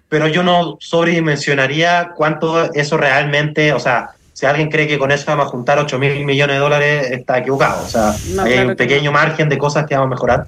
pero 0.08 0.26
yo 0.26 0.42
no 0.42 0.76
sobredimensionaría 0.80 2.12
cuánto 2.16 2.72
eso 2.72 2.96
realmente, 2.96 3.72
o 3.72 3.78
sea, 3.78 4.10
si 4.32 4.44
alguien 4.44 4.70
cree 4.70 4.88
que 4.88 4.98
con 4.98 5.12
eso 5.12 5.26
vamos 5.28 5.46
a 5.46 5.48
juntar 5.50 5.78
8 5.78 5.98
mil 5.98 6.24
millones 6.24 6.56
de 6.56 6.60
dólares, 6.60 7.10
está 7.12 7.38
equivocado. 7.38 7.84
O 7.84 7.86
sea, 7.88 8.14
hay 8.42 8.58
un 8.58 8.74
pequeño 8.74 9.12
margen 9.12 9.48
de 9.48 9.56
cosas 9.58 9.86
que 9.86 9.94
vamos 9.94 10.08
a 10.08 10.14
mejorar. 10.14 10.46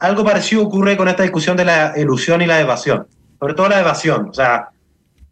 Algo 0.00 0.24
parecido 0.24 0.62
ocurre 0.62 0.96
con 0.96 1.08
esta 1.08 1.22
discusión 1.22 1.56
de 1.56 1.64
la 1.64 1.94
ilusión 1.96 2.42
y 2.42 2.46
la 2.46 2.60
evasión. 2.60 3.06
Sobre 3.38 3.54
todo 3.54 3.68
la 3.68 3.80
evasión. 3.80 4.28
O 4.28 4.34
sea, 4.34 4.68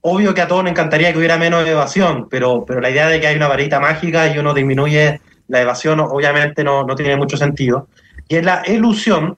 obvio 0.01 0.33
que 0.33 0.41
a 0.41 0.49
todos 0.49 0.63
nos 0.63 0.71
encantaría 0.71 1.13
que 1.13 1.19
hubiera 1.19 1.37
menos 1.37 1.67
evasión, 1.67 2.29
pero, 2.31 2.65
pero 2.65 2.81
la 2.81 2.91
idea 2.91 3.09
de 3.09 3.21
que 3.21 3.27
hay 3.27 3.37
una 3.37 3.49
varita 3.49 3.81
mágica 3.81 4.29
y 4.29 4.39
uno 4.39 4.55
disminuye 4.55 5.21
la 5.49 5.61
evasión, 5.61 6.01
obviamente 6.01 6.65
no, 6.65 6.85
no 6.85 6.95
tiene 6.95 7.17
mucho 7.17 7.37
sentido. 7.37 7.89
Y 8.29 8.37
en 8.37 8.47
la 8.47 8.63
ilusión, 8.67 9.37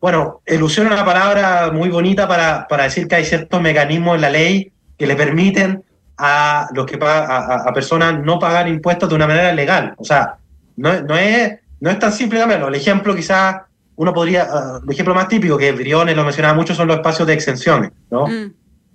bueno, 0.00 0.40
ilusión 0.46 0.86
es 0.86 0.92
una 0.92 1.04
palabra 1.04 1.70
muy 1.72 1.88
bonita 1.88 2.28
para, 2.28 2.66
para 2.68 2.84
decir 2.84 3.08
que 3.08 3.16
hay 3.16 3.24
ciertos 3.24 3.60
mecanismos 3.60 4.14
en 4.16 4.20
la 4.20 4.30
ley 4.30 4.72
que 4.96 5.06
le 5.06 5.16
permiten 5.16 5.82
a 6.16 6.68
los 6.74 6.86
que 6.86 6.98
a, 7.00 7.68
a, 7.68 7.72
personas 7.72 8.20
no 8.24 8.38
pagar 8.38 8.68
impuestos 8.68 9.08
de 9.08 9.14
una 9.14 9.26
manera 9.26 9.52
legal. 9.52 9.94
O 9.96 10.04
sea, 10.04 10.36
no, 10.76 11.00
no, 11.02 11.16
es, 11.16 11.58
no 11.80 11.90
es 11.90 11.98
tan 11.98 12.12
simple 12.12 12.38
cambiarlo. 12.38 12.68
El 12.68 12.74
ejemplo 12.74 13.14
quizás 13.14 13.56
uno 13.96 14.12
podría, 14.12 14.44
uh, 14.44 14.84
el 14.84 14.90
ejemplo 14.90 15.14
más 15.14 15.28
típico 15.28 15.58
que 15.58 15.72
Briones 15.72 16.16
lo 16.16 16.24
mencionaba 16.24 16.54
mucho 16.54 16.74
son 16.74 16.88
los 16.88 16.96
espacios 16.96 17.26
de 17.26 17.34
exenciones, 17.34 17.90
¿no? 18.10 18.26
Mm. 18.26 18.52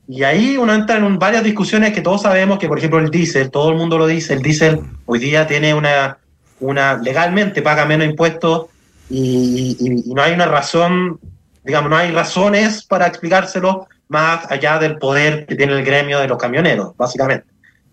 Y 0.08 0.24
ahí 0.24 0.58
uno 0.58 0.74
entra 0.74 0.98
en 0.98 1.18
varias 1.18 1.44
discusiones 1.44 1.94
que 1.94 2.02
todos 2.02 2.24
sabemos 2.24 2.60
que, 2.60 2.68
por 2.68 2.78
ejemplo, 2.78 3.00
el 3.00 3.10
diésel, 3.10 3.50
todo 3.50 3.70
el 3.70 3.78
mundo 3.78 3.98
lo 3.98 4.06
dice, 4.06 4.34
el 4.34 4.42
diésel 4.42 4.82
hoy 5.06 5.20
día 5.20 5.48
tiene 5.48 5.74
una, 5.74 6.18
una 6.60 6.96
legalmente 6.96 7.62
paga 7.62 7.86
menos 7.86 8.08
impuestos 8.08 8.68
y, 9.10 10.04
no 10.14 10.22
hay 10.22 10.34
una 10.34 10.46
razón, 10.46 11.20
digamos, 11.64 11.90
no 11.90 11.98
hay 11.98 12.12
razones 12.12 12.84
para 12.84 13.08
explicárselo 13.08 13.88
más 14.08 14.50
allá 14.52 14.80
del 14.80 14.98
poder 14.98 15.46
que 15.46 15.56
tiene 15.56 15.74
el 15.74 15.84
gremio 15.84 16.20
de 16.20 16.28
los 16.28 16.38
camioneros, 16.38 16.96
básicamente. 16.98 17.48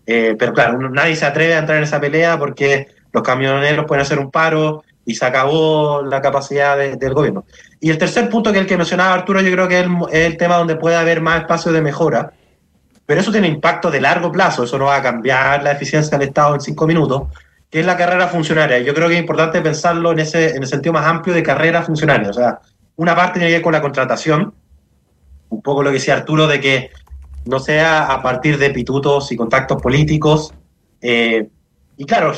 Eh, 0.07 0.35
pero 0.39 0.53
claro, 0.53 0.79
nadie 0.91 1.17
se 1.17 1.27
atreve 1.27 1.55
a 1.55 1.59
entrar 1.59 1.79
en 1.79 1.85
esa 1.85 2.01
pelea 2.01 2.39
porque 2.39 2.89
los 3.13 3.23
camioneros 3.23 3.87
pueden 3.87 4.03
hacer 4.03 4.19
un 4.19 4.31
paro 4.31 4.83
y 5.05 5.15
se 5.15 5.25
acabó 5.25 6.03
la 6.03 6.21
capacidad 6.21 6.77
del 6.77 7.15
gobierno. 7.15 7.45
Y 7.81 7.91
el 7.91 7.99
tercer 7.99 8.29
punto 8.29 8.53
que 8.53 8.59
el 8.59 8.67
que 8.67 8.77
mencionaba 8.77 9.15
Arturo, 9.15 9.41
yo 9.41 9.51
creo 9.51 9.69
que 9.69 9.81
es 9.81 9.87
el, 10.13 10.37
tema 10.37 10.57
donde 10.57 10.77
puede 10.77 10.97
haber 10.97 11.21
más 11.21 11.41
espacio 11.41 11.73
de 11.73 11.81
mejora, 11.81 12.33
pero 13.07 13.21
eso 13.21 13.33
tiene 13.33 13.49
impacto 13.49 13.91
de 13.91 14.01
largo 14.01 14.31
plazo, 14.31 14.65
eso 14.65 14.79
no 14.79 14.87
va 14.87 14.97
a 14.97 15.03
cambiar 15.03 15.63
la 15.63 15.73
eficiencia 15.73 16.17
del 16.17 16.29
Estado 16.29 16.55
en 16.55 16.61
cinco 16.61 16.87
minutos, 16.87 17.25
que 17.71 17.81
es 17.81 17.87
la 17.87 17.97
carrera 17.97 18.27
funcionaria. 18.29 18.81
Yo 18.81 18.93
creo 18.95 19.09
que 19.09 19.15
es 19.15 19.21
importante 19.21 19.61
pensarlo 19.61 20.13
en, 20.13 20.19
ese, 20.19 20.57
en 20.57 20.63
el 20.63 20.69
sentido 20.69 20.93
más 20.93 21.07
amplio 21.07 21.35
de 21.35 21.43
carrera 21.43 21.83
funcionaria. 21.83 22.31
O 22.31 22.33
sea, 22.33 22.61
una 22.97 23.15
parte 23.15 23.35
tiene 23.35 23.49
que 23.49 23.57
ver 23.57 23.63
con 23.63 23.73
la 23.73 23.81
contratación, 23.81 24.53
un 25.49 25.63
poco 25.63 25.83
lo 25.83 25.91
que 25.91 25.95
decía 25.95 26.15
Arturo, 26.15 26.47
de 26.49 26.61
que 26.61 26.91
no 27.45 27.61
sea 27.61 28.13
a 28.13 28.23
partir 28.23 28.59
de 28.59 28.71
pitutos 28.71 29.31
y 29.31 29.37
contactos 29.37 29.81
políticos. 29.81 30.53
Eh, 31.01 31.49
y 31.97 32.05
claro, 32.05 32.33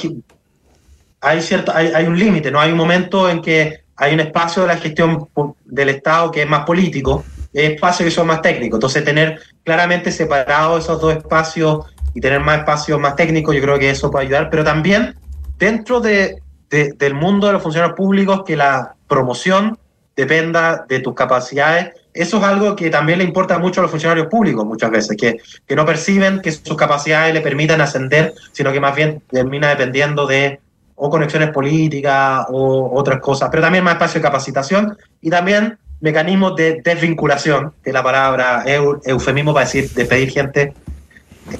hay, 1.22 1.40
cierto, 1.40 1.72
hay, 1.74 1.88
hay 1.94 2.04
un 2.04 2.18
límite, 2.18 2.50
¿no? 2.50 2.60
Hay 2.60 2.70
un 2.70 2.78
momento 2.78 3.28
en 3.28 3.40
que 3.40 3.84
hay 3.96 4.14
un 4.14 4.20
espacio 4.20 4.62
de 4.62 4.68
la 4.68 4.76
gestión 4.76 5.28
del 5.64 5.88
Estado 5.88 6.30
que 6.30 6.42
es 6.42 6.48
más 6.48 6.64
político, 6.64 7.24
y 7.52 7.60
espacios 7.60 8.08
que 8.08 8.10
son 8.10 8.26
más 8.26 8.42
técnicos. 8.42 8.78
Entonces, 8.78 9.04
tener 9.04 9.40
claramente 9.64 10.10
separados 10.10 10.84
esos 10.84 11.00
dos 11.00 11.16
espacios 11.16 11.86
y 12.14 12.20
tener 12.20 12.40
más 12.40 12.58
espacios 12.58 12.98
más 13.00 13.16
técnicos, 13.16 13.54
yo 13.54 13.62
creo 13.62 13.78
que 13.78 13.90
eso 13.90 14.10
puede 14.10 14.26
ayudar, 14.26 14.50
pero 14.50 14.64
también 14.64 15.16
dentro 15.62 16.00
de, 16.00 16.42
de, 16.70 16.92
del 16.94 17.14
mundo 17.14 17.46
de 17.46 17.52
los 17.52 17.62
funcionarios 17.62 17.96
públicos, 17.96 18.42
que 18.44 18.56
la 18.56 18.96
promoción 19.06 19.78
dependa 20.16 20.84
de 20.88 20.98
tus 20.98 21.14
capacidades. 21.14 21.94
Eso 22.12 22.38
es 22.38 22.42
algo 22.42 22.74
que 22.74 22.90
también 22.90 23.18
le 23.18 23.24
importa 23.24 23.60
mucho 23.60 23.80
a 23.80 23.82
los 23.82 23.90
funcionarios 23.92 24.26
públicos 24.26 24.66
muchas 24.66 24.90
veces, 24.90 25.16
que, 25.16 25.36
que 25.64 25.76
no 25.76 25.86
perciben 25.86 26.40
que 26.40 26.50
sus 26.50 26.76
capacidades 26.76 27.32
le 27.32 27.42
permitan 27.42 27.80
ascender, 27.80 28.34
sino 28.50 28.72
que 28.72 28.80
más 28.80 28.96
bien 28.96 29.22
termina 29.30 29.68
dependiendo 29.68 30.26
de 30.26 30.58
o 30.96 31.08
conexiones 31.08 31.50
políticas 31.50 32.44
o 32.50 32.90
otras 32.98 33.20
cosas, 33.20 33.48
pero 33.48 33.62
también 33.62 33.84
más 33.84 33.94
espacio 33.94 34.18
de 34.18 34.22
capacitación 34.22 34.98
y 35.20 35.30
también 35.30 35.78
mecanismos 36.00 36.56
de 36.56 36.82
desvinculación, 36.82 37.72
que 37.84 37.92
la 37.92 38.02
palabra 38.02 38.64
eufemismo 39.04 39.54
para 39.54 39.66
decir 39.66 39.88
despedir 39.90 40.30
gente 40.30 40.74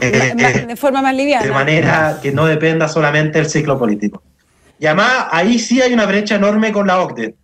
eh, 0.01 0.65
de 0.67 0.77
forma 0.77 1.03
más 1.03 1.15
liviana. 1.15 1.45
De 1.45 1.53
manera 1.53 2.19
que 2.23 2.33
no 2.33 2.47
dependa 2.47 2.89
solamente 2.89 3.39
del 3.39 3.49
ciclo 3.49 3.79
político. 3.79 4.23
Y 4.79 4.87
además 4.87 5.27
ahí 5.31 5.59
sí 5.59 5.81
hay 5.81 5.93
una 5.93 6.07
brecha 6.07 6.37
enorme 6.37 6.73
con 6.73 6.87
la 6.87 7.01
OCDE 7.01 7.37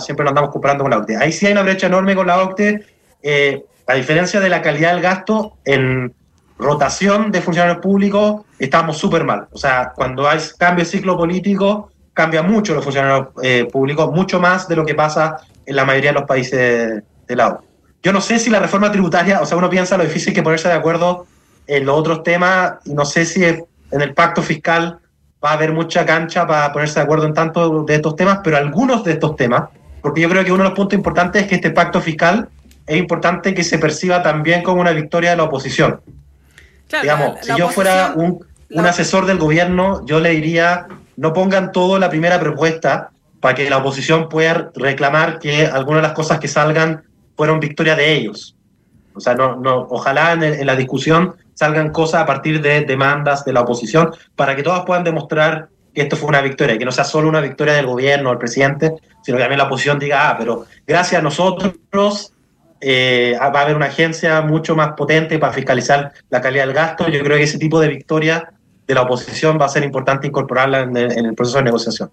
siempre 0.00 0.24
nos 0.24 0.30
andamos 0.30 0.50
comparando 0.50 0.84
con 0.84 0.90
la 0.90 0.98
OCDE. 0.98 1.16
Ahí 1.16 1.32
sí 1.32 1.46
hay 1.46 1.52
una 1.52 1.62
brecha 1.62 1.86
enorme 1.86 2.14
con 2.14 2.26
la 2.26 2.42
OCDE, 2.42 2.84
eh, 3.22 3.64
a 3.86 3.94
diferencia 3.94 4.40
de 4.40 4.48
la 4.48 4.62
calidad 4.62 4.92
del 4.92 5.02
gasto, 5.02 5.56
en 5.64 6.14
rotación 6.58 7.32
de 7.32 7.40
funcionarios 7.40 7.78
públicos 7.78 8.42
estamos 8.58 8.98
súper 8.98 9.24
mal. 9.24 9.48
O 9.52 9.58
sea, 9.58 9.92
cuando 9.94 10.28
hay 10.28 10.38
cambio 10.58 10.84
de 10.84 10.90
ciclo 10.90 11.16
político, 11.16 11.90
cambia 12.12 12.42
mucho 12.42 12.74
los 12.74 12.84
funcionarios 12.84 13.28
eh, 13.42 13.66
públicos, 13.70 14.12
mucho 14.12 14.40
más 14.40 14.68
de 14.68 14.76
lo 14.76 14.84
que 14.84 14.94
pasa 14.94 15.38
en 15.64 15.76
la 15.76 15.84
mayoría 15.84 16.10
de 16.10 16.18
los 16.20 16.28
países 16.28 17.02
de 17.26 17.36
la 17.36 17.48
OCDE. 17.48 17.66
Yo 18.02 18.12
no 18.12 18.20
sé 18.20 18.40
si 18.40 18.50
la 18.50 18.58
reforma 18.58 18.90
tributaria, 18.90 19.40
o 19.40 19.46
sea, 19.46 19.56
uno 19.56 19.70
piensa 19.70 19.96
lo 19.96 20.02
difícil 20.02 20.34
que 20.34 20.42
ponerse 20.42 20.66
de 20.66 20.74
acuerdo 20.74 21.26
en 21.66 21.86
los 21.86 21.98
otros 21.98 22.22
temas, 22.22 22.74
y 22.84 22.94
no 22.94 23.04
sé 23.04 23.24
si 23.24 23.44
en 23.44 23.66
el 23.90 24.14
pacto 24.14 24.42
fiscal 24.42 24.98
va 25.44 25.50
a 25.50 25.54
haber 25.54 25.72
mucha 25.72 26.06
cancha 26.06 26.46
para 26.46 26.72
ponerse 26.72 26.96
de 26.96 27.04
acuerdo 27.04 27.26
en 27.26 27.34
tanto 27.34 27.84
de 27.84 27.94
estos 27.94 28.16
temas, 28.16 28.40
pero 28.44 28.56
algunos 28.56 29.04
de 29.04 29.12
estos 29.12 29.36
temas, 29.36 29.64
porque 30.00 30.20
yo 30.20 30.28
creo 30.28 30.44
que 30.44 30.52
uno 30.52 30.62
de 30.62 30.70
los 30.70 30.76
puntos 30.76 30.96
importantes 30.96 31.42
es 31.42 31.48
que 31.48 31.56
este 31.56 31.70
pacto 31.70 32.00
fiscal 32.00 32.48
es 32.86 32.96
importante 32.96 33.54
que 33.54 33.64
se 33.64 33.78
perciba 33.78 34.22
también 34.22 34.62
como 34.62 34.80
una 34.80 34.92
victoria 34.92 35.30
de 35.30 35.36
la 35.36 35.44
oposición. 35.44 36.00
Digamos, 37.00 37.38
si 37.42 37.56
yo 37.56 37.68
fuera 37.68 38.12
un, 38.14 38.44
un 38.70 38.86
asesor 38.86 39.26
del 39.26 39.38
gobierno, 39.38 40.04
yo 40.04 40.20
le 40.20 40.30
diría, 40.30 40.86
no 41.16 41.32
pongan 41.32 41.72
todo 41.72 41.98
la 41.98 42.10
primera 42.10 42.38
propuesta 42.38 43.10
para 43.40 43.54
que 43.54 43.68
la 43.68 43.78
oposición 43.78 44.28
pueda 44.28 44.70
reclamar 44.74 45.38
que 45.38 45.66
algunas 45.66 46.02
de 46.02 46.08
las 46.08 46.16
cosas 46.16 46.38
que 46.38 46.48
salgan 46.48 47.02
fueron 47.36 47.60
victoria 47.60 47.96
de 47.96 48.12
ellos. 48.12 48.56
O 49.14 49.20
sea, 49.20 49.34
no, 49.34 49.56
no, 49.56 49.86
ojalá 49.90 50.32
en, 50.32 50.66
la 50.66 50.76
discusión 50.76 51.34
salgan 51.54 51.90
cosas 51.90 52.22
a 52.22 52.26
partir 52.26 52.60
de 52.62 52.82
demandas 52.82 53.44
de 53.44 53.52
la 53.52 53.60
oposición 53.60 54.10
para 54.36 54.56
que 54.56 54.62
todas 54.62 54.84
puedan 54.84 55.04
demostrar 55.04 55.68
que 55.94 56.02
esto 56.02 56.16
fue 56.16 56.28
una 56.28 56.40
victoria, 56.40 56.78
que 56.78 56.84
no 56.84 56.92
sea 56.92 57.04
solo 57.04 57.28
una 57.28 57.40
victoria 57.40 57.74
del 57.74 57.86
gobierno, 57.86 58.30
del 58.30 58.38
presidente, 58.38 58.94
sino 59.22 59.36
que 59.36 59.42
también 59.42 59.58
la 59.58 59.64
oposición 59.64 59.98
diga, 59.98 60.30
ah, 60.30 60.36
pero 60.38 60.64
gracias 60.86 61.20
a 61.20 61.22
nosotros 61.22 62.32
eh, 62.80 63.36
va 63.38 63.60
a 63.60 63.62
haber 63.62 63.76
una 63.76 63.86
agencia 63.86 64.40
mucho 64.40 64.74
más 64.74 64.94
potente 64.94 65.38
para 65.38 65.52
fiscalizar 65.52 66.12
la 66.30 66.40
calidad 66.40 66.66
del 66.66 66.74
gasto. 66.74 67.08
Yo 67.08 67.20
creo 67.20 67.36
que 67.36 67.44
ese 67.44 67.58
tipo 67.58 67.78
de 67.78 67.88
victoria 67.88 68.52
de 68.86 68.94
la 68.94 69.02
oposición 69.02 69.58
va 69.60 69.66
a 69.66 69.68
ser 69.68 69.84
importante 69.84 70.26
incorporarla 70.26 70.80
en 70.80 70.96
el, 70.96 71.12
en 71.12 71.26
el 71.26 71.34
proceso 71.34 71.58
de 71.58 71.64
negociación. 71.64 72.10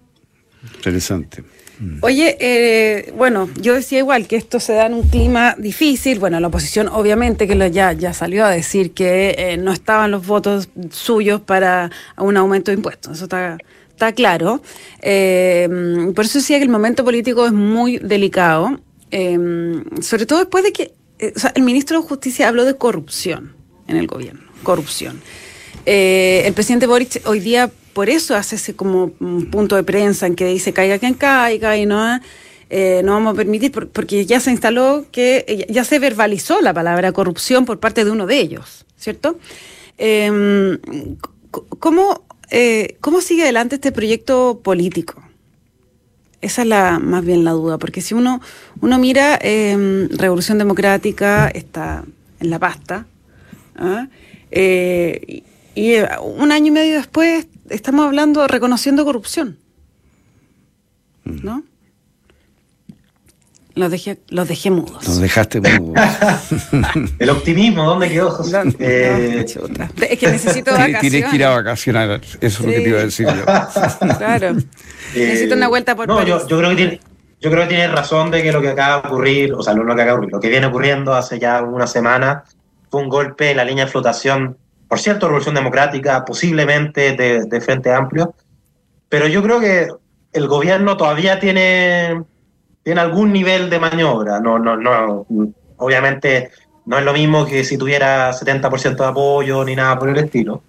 Interesante. 0.76 1.42
Mm. 1.80 1.98
Oye, 2.02 2.36
eh, 2.40 3.12
bueno, 3.16 3.48
yo 3.58 3.74
decía 3.74 3.98
igual 3.98 4.26
que 4.28 4.36
esto 4.36 4.60
se 4.60 4.74
da 4.74 4.86
en 4.86 4.94
un 4.94 5.08
clima 5.08 5.56
difícil. 5.58 6.18
Bueno, 6.18 6.38
la 6.38 6.48
oposición 6.48 6.88
obviamente 6.88 7.48
que 7.48 7.70
ya, 7.70 7.92
ya 7.94 8.12
salió 8.12 8.44
a 8.44 8.50
decir 8.50 8.92
que 8.92 9.34
eh, 9.38 9.56
no 9.56 9.72
estaban 9.72 10.10
los 10.10 10.26
votos 10.26 10.68
suyos 10.90 11.40
para 11.40 11.90
un 12.18 12.36
aumento 12.36 12.70
de 12.70 12.76
impuestos. 12.76 13.16
Eso 13.16 13.24
está, 13.24 14.12
claro. 14.12 14.62
Eh, 15.00 15.68
por 16.14 16.26
eso 16.26 16.38
decía 16.38 16.58
que 16.58 16.64
el 16.64 16.70
momento 16.70 17.02
político 17.02 17.46
es 17.46 17.52
muy 17.52 17.98
delicado. 17.98 18.78
sobre 19.10 20.26
todo 20.26 20.40
después 20.40 20.62
de 20.62 20.72
que 20.72 20.92
o 21.34 21.38
sea, 21.38 21.52
el 21.54 21.62
ministro 21.62 22.00
de 22.00 22.06
Justicia 22.06 22.48
habló 22.48 22.64
de 22.64 22.76
corrupción 22.76 23.54
en 23.88 23.96
el 23.96 24.06
gobierno. 24.06 24.42
Corrupción. 24.62 25.20
el 25.86 26.52
presidente 26.52 26.86
Boric 26.86 27.22
hoy 27.26 27.40
día 27.40 27.70
por 27.92 28.08
eso 28.08 28.34
hace 28.36 28.56
ese 28.56 28.74
como 28.74 29.12
un 29.20 29.50
punto 29.50 29.76
de 29.76 29.82
prensa 29.82 30.26
en 30.26 30.34
que 30.34 30.46
dice 30.46 30.72
caiga 30.72 30.98
quien 30.98 31.14
caiga 31.14 31.76
y 31.76 31.86
no, 31.86 32.20
eh, 32.70 33.02
no 33.04 33.12
vamos 33.12 33.34
a 33.34 33.36
permitir, 33.36 33.72
porque 33.72 34.26
ya 34.26 34.40
se 34.40 34.50
instaló 34.50 35.06
que 35.10 35.44
eh, 35.48 35.66
ya 35.68 35.84
se 35.84 35.98
verbalizó 35.98 36.60
la 36.60 36.72
palabra 36.72 37.12
corrupción 37.12 37.64
por 37.64 37.80
parte 37.80 38.04
de 38.04 38.10
uno 38.10 38.26
de 38.26 38.38
ellos, 38.38 38.86
¿cierto? 38.96 39.38
Em, 39.98 40.78
¿cómo, 41.50 42.24
eh, 42.50 42.96
¿Cómo 43.00 43.20
sigue 43.20 43.42
adelante 43.42 43.74
este 43.74 43.92
proyecto 43.92 44.60
político? 44.62 45.22
Esa 46.40 46.62
es 46.62 46.68
la, 46.68 46.98
más 46.98 47.24
bien 47.24 47.44
la 47.44 47.50
duda, 47.52 47.76
porque 47.76 48.00
si 48.00 48.14
uno, 48.14 48.40
uno 48.80 48.98
mira 48.98 49.38
em, 49.42 50.08
Revolución 50.10 50.56
Democrática, 50.56 51.48
está 51.48 52.04
en 52.38 52.50
la 52.50 52.58
pasta, 52.58 53.06
¿ah? 53.76 54.06
eh, 54.50 55.42
y, 55.74 55.94
eh, 55.94 56.08
un 56.20 56.52
año 56.52 56.66
y 56.66 56.70
medio 56.70 56.96
después 56.96 57.46
estamos 57.68 58.06
hablando, 58.06 58.46
reconociendo 58.48 59.04
corrupción, 59.04 59.58
¿no? 61.24 61.64
Los 63.74 63.90
dejé, 63.90 64.18
los 64.28 64.48
dejé 64.48 64.70
mudos. 64.70 65.06
Los 65.06 65.20
dejaste 65.20 65.60
mudos. 65.60 66.04
El 67.18 67.30
optimismo, 67.30 67.84
¿dónde 67.84 68.08
quedó, 68.08 68.30
José? 68.30 68.60
Eh, 68.80 69.44
es 69.46 70.18
que 70.18 70.26
necesito 70.26 70.72
vacaciones. 70.72 71.00
Tienes 71.00 71.30
que 71.30 71.36
ir 71.36 71.44
a 71.44 71.50
vacacionar, 71.50 72.20
eso 72.20 72.36
es 72.40 72.60
lo 72.60 72.66
que 72.66 72.80
te 72.80 72.88
iba 72.88 72.98
a 72.98 73.04
decir 73.04 73.26
yo. 73.26 73.44
claro. 74.18 74.56
necesito 75.14 75.54
una 75.54 75.68
vuelta 75.68 75.94
por 75.94 76.08
no, 76.08 76.22
yo, 76.24 76.46
yo, 76.46 76.58
creo 76.58 76.70
que 76.70 76.76
tiene, 76.76 77.00
yo 77.40 77.50
creo 77.50 77.62
que 77.62 77.68
tiene 77.68 77.88
razón 77.88 78.30
de 78.30 78.42
que 78.42 78.52
lo 78.52 78.60
que 78.60 78.68
acaba 78.68 79.02
de 79.02 79.08
ocurrir, 79.08 79.54
o 79.54 79.62
sea, 79.62 79.72
no 79.74 79.84
lo 79.84 79.94
que 79.94 80.02
acaba 80.02 80.12
de 80.12 80.16
ocurrir, 80.18 80.32
lo 80.32 80.40
que 80.40 80.48
viene 80.48 80.66
ocurriendo 80.66 81.14
hace 81.14 81.38
ya 81.38 81.62
una 81.62 81.86
semana 81.86 82.44
fue 82.90 83.00
un 83.00 83.08
golpe 83.08 83.52
en 83.52 83.56
la 83.56 83.64
línea 83.64 83.84
de 83.84 83.90
flotación, 83.90 84.58
por 84.90 84.98
cierto, 84.98 85.28
Revolución 85.28 85.54
Democrática, 85.54 86.24
posiblemente 86.24 87.12
de, 87.12 87.44
de 87.44 87.60
Frente 87.60 87.92
Amplio, 87.92 88.34
pero 89.08 89.28
yo 89.28 89.40
creo 89.40 89.60
que 89.60 89.86
el 90.32 90.48
gobierno 90.48 90.96
todavía 90.96 91.38
tiene 91.38 92.24
tiene 92.82 93.00
algún 93.00 93.32
nivel 93.32 93.70
de 93.70 93.78
maniobra. 93.78 94.40
No, 94.40 94.58
no, 94.58 94.76
no, 94.76 95.26
obviamente 95.76 96.50
no 96.86 96.98
es 96.98 97.04
lo 97.04 97.12
mismo 97.12 97.46
que 97.46 97.62
si 97.62 97.78
tuviera 97.78 98.32
70% 98.32 98.96
de 98.96 99.04
apoyo 99.04 99.64
ni 99.64 99.76
nada 99.76 99.96
por 99.96 100.08
el 100.08 100.18
estilo. 100.18 100.60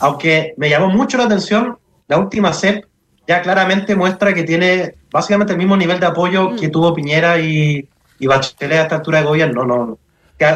Aunque 0.00 0.52
me 0.58 0.68
llamó 0.68 0.88
mucho 0.88 1.16
la 1.16 1.24
atención, 1.24 1.78
la 2.08 2.18
última 2.18 2.52
CEP 2.52 2.84
ya 3.26 3.40
claramente 3.40 3.96
muestra 3.96 4.34
que 4.34 4.42
tiene 4.42 4.96
básicamente 5.10 5.54
el 5.54 5.58
mismo 5.58 5.78
nivel 5.78 5.98
de 5.98 6.06
apoyo 6.06 6.50
mm. 6.50 6.56
que 6.56 6.68
tuvo 6.68 6.92
Piñera 6.92 7.38
y, 7.38 7.88
y 8.18 8.26
Bachelet 8.26 8.80
a 8.80 8.82
esta 8.82 8.96
altura 8.96 9.20
de 9.20 9.26
gobierno. 9.28 9.64
No, 9.64 9.98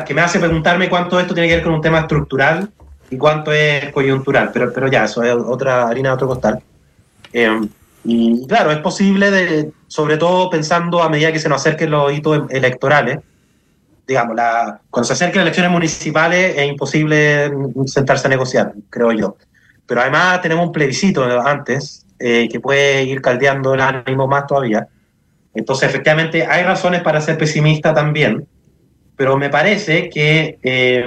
que, 0.04 0.12
me 0.12 0.20
hace 0.20 0.38
preguntarme 0.38 0.90
cuánto 0.90 1.18
esto 1.18 1.32
tiene 1.32 1.48
que 1.48 1.54
ver 1.56 1.64
con 1.64 1.72
un 1.72 1.80
tema 1.80 2.00
estructural 2.00 2.68
y 3.10 3.16
cuánto 3.16 3.52
es 3.52 3.92
coyuntural. 3.92 4.50
Pero, 4.52 4.72
pero 4.72 4.88
ya, 4.88 5.04
eso 5.04 5.22
es 5.22 5.34
otra 5.34 5.88
harina 5.88 6.10
de 6.10 6.14
otro 6.14 6.28
costal. 6.28 6.62
Eh, 7.32 7.60
y 8.04 8.46
claro, 8.46 8.70
es 8.70 8.78
posible, 8.78 9.30
de, 9.30 9.72
sobre 9.88 10.16
todo 10.16 10.48
pensando 10.48 11.02
a 11.02 11.08
medida 11.08 11.32
que 11.32 11.40
se 11.40 11.48
nos 11.48 11.60
acerquen 11.60 11.90
los 11.90 12.12
hitos 12.12 12.48
electorales, 12.50 13.18
digamos, 14.06 14.36
la, 14.36 14.80
cuando 14.90 15.06
se 15.06 15.14
acerquen 15.14 15.42
elecciones 15.42 15.72
municipales 15.72 16.54
es 16.56 16.68
imposible 16.68 17.50
sentarse 17.86 18.26
a 18.26 18.30
negociar, 18.30 18.72
creo 18.90 19.12
yo. 19.12 19.36
Pero 19.86 20.00
además 20.00 20.40
tenemos 20.40 20.66
un 20.66 20.72
plebiscito 20.72 21.24
antes 21.24 22.06
eh, 22.18 22.48
que 22.50 22.60
puede 22.60 23.04
ir 23.04 23.20
caldeando 23.20 23.74
el 23.74 23.80
ánimo 23.80 24.28
más 24.28 24.46
todavía. 24.46 24.86
Entonces, 25.54 25.88
efectivamente, 25.88 26.46
hay 26.46 26.62
razones 26.64 27.02
para 27.02 27.20
ser 27.20 27.38
pesimista 27.38 27.92
también, 27.92 28.46
pero 29.16 29.36
me 29.36 29.48
parece 29.48 30.08
que, 30.10 30.58
eh, 30.62 31.04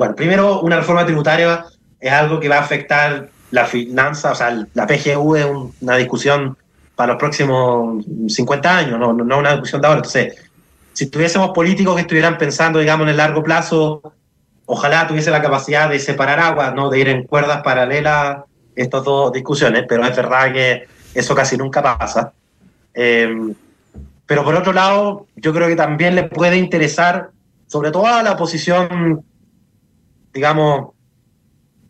bueno, 0.00 0.16
primero, 0.16 0.62
una 0.62 0.76
reforma 0.76 1.04
tributaria 1.04 1.66
es 2.00 2.10
algo 2.10 2.40
que 2.40 2.48
va 2.48 2.56
a 2.56 2.60
afectar 2.60 3.28
la 3.50 3.66
finanza, 3.66 4.32
o 4.32 4.34
sea, 4.34 4.66
la 4.72 4.86
PGU 4.86 5.36
es 5.36 5.46
una 5.82 5.96
discusión 5.96 6.56
para 6.96 7.12
los 7.12 7.20
próximos 7.20 8.02
50 8.28 8.78
años, 8.78 8.98
no, 8.98 9.12
no 9.12 9.38
una 9.38 9.50
discusión 9.50 9.82
de 9.82 9.88
ahora. 9.88 9.98
Entonces, 9.98 10.36
si 10.94 11.10
tuviésemos 11.10 11.50
políticos 11.50 11.96
que 11.96 12.00
estuvieran 12.00 12.38
pensando, 12.38 12.78
digamos, 12.78 13.04
en 13.04 13.10
el 13.10 13.18
largo 13.18 13.42
plazo, 13.42 14.14
ojalá 14.64 15.06
tuviese 15.06 15.30
la 15.30 15.42
capacidad 15.42 15.90
de 15.90 15.98
separar 15.98 16.40
aguas, 16.40 16.74
¿no? 16.74 16.88
de 16.88 16.98
ir 16.98 17.08
en 17.10 17.26
cuerdas 17.26 17.60
paralelas 17.62 18.38
estas 18.74 19.04
dos 19.04 19.34
discusiones, 19.34 19.84
pero 19.86 20.02
es 20.06 20.16
verdad 20.16 20.50
que 20.50 20.86
eso 21.12 21.34
casi 21.34 21.58
nunca 21.58 21.82
pasa. 21.82 22.32
Em, 22.94 23.54
pero 24.24 24.44
por 24.44 24.54
otro 24.54 24.72
lado, 24.72 25.26
yo 25.36 25.52
creo 25.52 25.68
que 25.68 25.76
también 25.76 26.14
le 26.14 26.22
puede 26.22 26.56
interesar, 26.56 27.32
sobre 27.66 27.90
todo 27.90 28.06
a 28.06 28.22
la 28.22 28.32
oposición, 28.32 29.26
digamos, 30.32 30.90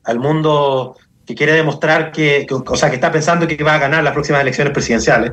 al 0.05 0.19
mundo 0.19 0.97
que 1.27 1.35
quiere 1.35 1.53
demostrar 1.53 2.13
que, 2.13 2.47
o 2.51 2.77
sea, 2.77 2.89
que 2.89 2.97
está 2.97 3.13
pensando 3.13 3.47
que 3.47 3.63
va 3.63 3.75
a 3.75 3.79
ganar 3.79 4.03
las 4.03 4.13
próximas 4.13 4.43
elecciones 4.43 4.73
presidenciales, 4.73 5.33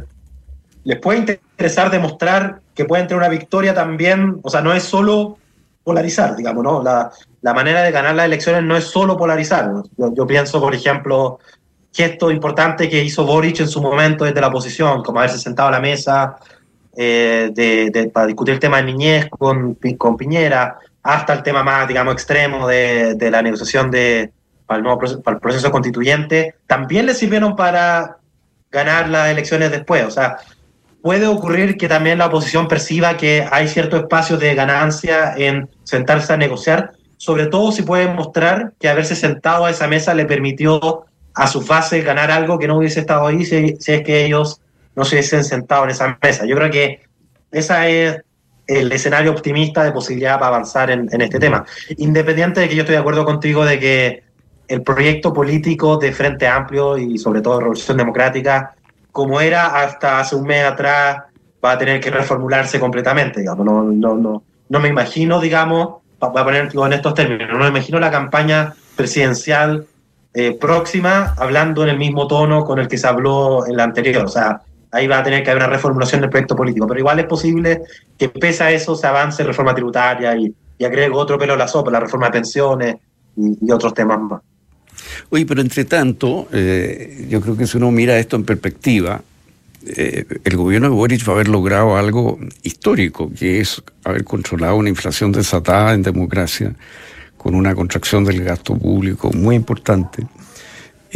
les 0.84 1.00
puede 1.00 1.20
interesar 1.20 1.90
demostrar 1.90 2.62
que 2.74 2.86
pueden 2.86 3.08
tener 3.08 3.20
una 3.20 3.30
victoria 3.30 3.74
también, 3.74 4.40
o 4.44 4.50
sea, 4.50 4.62
no 4.62 4.74
es 4.74 4.84
solo 4.84 5.38
polarizar, 5.84 6.36
digamos, 6.36 6.64
¿no? 6.64 6.84
La, 6.84 7.12
la 7.42 7.54
manera 7.54 7.82
de 7.82 7.92
ganar 7.92 8.16
las 8.16 8.26
elecciones 8.26 8.64
no 8.64 8.76
es 8.76 8.84
solo 8.86 9.18
polarizar. 9.18 9.72
Yo, 9.98 10.28
pienso, 10.28 10.60
por 10.60 10.76
ejemplo, 10.76 11.40
gesto 11.94 12.30
importante 12.30 12.90
que 12.90 13.04
hizo 13.04 13.26
Boric 13.26 13.62
en 13.62 13.68
su 13.68 13.82
momento 13.82 14.26
desde 14.26 14.42
la 14.42 14.48
oposición, 14.48 15.02
como 15.02 15.20
haberse 15.20 15.40
sentado 15.40 15.70
a 15.70 15.72
la 15.72 15.80
mesa 15.80 16.36
eh, 16.96 17.50
de, 17.54 18.12
para 18.14 18.28
discutir 18.28 18.56
el 18.56 18.60
tema 18.60 18.78
de 18.78 18.84
niñez 18.84 19.30
con, 19.30 19.78
con 19.98 20.18
Piñera, 20.18 20.78
hasta 21.08 21.34
el 21.34 21.42
tema 21.42 21.64
más, 21.64 21.88
digamos, 21.88 22.14
extremo 22.14 22.68
de, 22.68 23.16
de 23.16 23.32
la 23.32 23.42
negociación 23.42 23.90
de, 23.90 24.30
para 24.66 24.80
el, 24.80 24.84
nuevo 24.84 25.00
proceso, 25.00 25.22
para 25.22 25.36
el 25.36 25.42
proceso 25.42 25.72
constituyente, 25.72 26.56
también 26.68 27.06
le 27.06 27.14
sirvieron 27.14 27.56
para 27.56 28.18
ganar 28.70 29.08
las 29.08 29.30
elecciones 29.30 29.72
después. 29.72 30.04
O 30.04 30.12
sea, 30.12 30.40
puede 31.02 31.26
ocurrir 31.26 31.78
que 31.78 31.88
también 31.88 32.18
la 32.18 32.26
oposición 32.26 32.68
perciba 32.68 33.16
que 33.16 33.48
hay 33.50 33.70
cierto 33.70 33.96
espacio 33.96 34.36
de 34.36 34.54
ganancia 34.54 35.34
en 35.38 35.70
sentarse 35.86 36.34
a 36.34 36.38
negociar, 36.38 36.92
sobre 37.16 37.46
todo 37.46 37.72
si 37.72 37.84
puede 37.84 38.10
mostrar 38.10 38.74
que 38.78 38.90
haberse 38.90 39.16
sentado 39.16 39.64
a 39.64 39.72
esa 39.72 39.88
mesa 39.88 40.14
le 40.14 40.26
permitió 40.26 41.06
a 41.34 41.48
sus 41.48 41.66
bases 41.66 42.04
ganar 42.04 42.32
algo 42.32 42.60
que 42.60 42.68
no 42.68 42.78
hubiese 42.78 43.00
estado 43.00 43.28
ahí 43.28 43.46
si, 43.46 43.78
es 43.80 44.02
que 44.02 44.26
ellos 44.26 44.60
no 44.94 45.06
se 45.06 45.16
hubiesen 45.16 45.46
sentado 45.46 45.86
en 45.86 45.92
esa 45.92 46.20
mesa. 46.22 46.46
Yo 46.46 46.58
creo 46.58 46.70
que 46.70 47.00
ese 47.52 48.08
es 48.08 48.24
el 48.68 48.92
escenario 48.92 49.32
optimista 49.32 49.84
de 49.84 49.92
posibilidad 49.92 50.36
para 50.36 50.48
avanzar 50.48 50.92
en, 50.92 51.10
en 51.12 51.22
este 51.22 51.40
tema. 51.40 51.66
Independiente 51.98 52.60
de 52.60 52.70
que 52.70 52.76
yo 52.76 52.82
estoy 52.82 52.96
de 52.96 53.02
acuerdo 53.02 53.26
contigo 53.26 53.66
de 53.66 53.80
que 53.80 54.24
el 54.68 54.84
proyecto 54.84 55.34
político 55.34 55.98
de 55.98 56.12
Frente 56.12 56.48
Amplio 56.48 56.98
y 56.98 57.18
sobre 57.18 57.42
todo 57.42 57.60
Revolución 57.60 57.98
Democrática, 57.98 58.76
como 59.12 59.40
era 59.40 59.82
hasta 59.82 60.20
hace 60.20 60.36
un 60.36 60.44
mes 60.44 60.64
atrás, 60.66 61.24
va 61.64 61.72
a 61.72 61.78
tener 61.78 62.00
que 62.00 62.12
reformularse 62.12 62.80
completamente, 62.80 63.40
digamos. 63.40 63.66
No, 63.66 63.84
no, 63.84 64.16
no, 64.16 64.44
no 64.70 64.80
me 64.80 64.90
imagino, 64.90 65.40
digamos, 65.40 66.02
voy 66.20 66.42
a 66.42 66.44
ponerlo 66.44 66.86
en 66.86 66.94
estos 66.94 67.14
términos, 67.14 67.50
no 67.52 67.60
me 67.60 67.68
imagino 67.68 68.00
la 68.00 68.12
campaña 68.12 68.74
presidencial 68.96 69.86
eh, 70.34 70.58
próxima 70.60 71.34
hablando 71.38 71.84
en 71.84 71.90
el 71.90 71.98
mismo 71.98 72.28
tono 72.28 72.66
con 72.66 72.80
el 72.80 72.88
que 72.88 72.98
se 72.98 73.08
habló 73.08 73.66
en 73.66 73.78
la 73.78 73.84
anterior. 73.84 74.26
O 74.26 74.30
sea, 74.30 74.62
ahí 74.92 75.08
va 75.08 75.20
a 75.20 75.24
tener 75.24 75.44
que 75.44 75.52
haber 75.52 75.64
una 75.64 75.74
reformulación 75.74 76.22
del 76.22 76.30
proyecto 76.30 76.56
político. 76.56 76.88
Pero 76.88 77.00
igual 77.00 77.20
es 77.20 77.26
posible 77.26 77.82
que 78.18 78.30
pese 78.30 78.64
a 78.64 78.72
eso 78.72 78.96
se 78.96 79.08
avance 79.08 79.44
reforma 79.44 79.74
tributaria 79.74 80.36
y, 80.36 80.54
y 80.78 80.86
agrego 80.86 81.20
otro 81.20 81.38
pelo 81.38 81.54
a 81.54 81.58
la 81.58 81.68
sopa, 81.68 81.92
la 81.92 82.00
reforma 82.00 82.28
de 82.28 82.32
pensiones 82.34 82.96
y 83.36 83.72
otros 83.72 83.94
temas 83.94 84.20
más. 84.20 84.42
Oye, 85.30 85.46
pero 85.46 85.62
entre 85.62 85.86
tanto, 85.86 86.48
eh, 86.52 87.28
yo 87.30 87.42
creo 87.42 87.58
que 87.58 87.68
si 87.68 87.78
uno 87.78 87.92
mira 87.92 88.18
esto 88.18 88.36
en 88.36 88.44
perspectiva, 88.44 89.22
eh, 89.86 90.26
el 90.44 90.58
gobierno 90.58 90.90
de 90.90 90.96
Boric 90.96 91.28
va 91.28 91.34
a 91.34 91.36
haber 91.36 91.48
logrado 91.48 91.98
algo 91.98 92.40
histórico, 92.64 93.32
que 93.38 93.60
es 93.60 93.82
haber 94.04 94.24
controlado 94.24 94.76
una 94.76 94.90
inflación 94.90 95.32
desatada 95.32 95.94
en 95.94 96.02
democracia, 96.02 96.74
con 97.38 97.56
una 97.56 97.76
contracción 97.76 98.24
del 98.24 98.44
gasto 98.44 98.76
público 98.76 99.32
muy 99.32 99.56
importante 99.56 100.26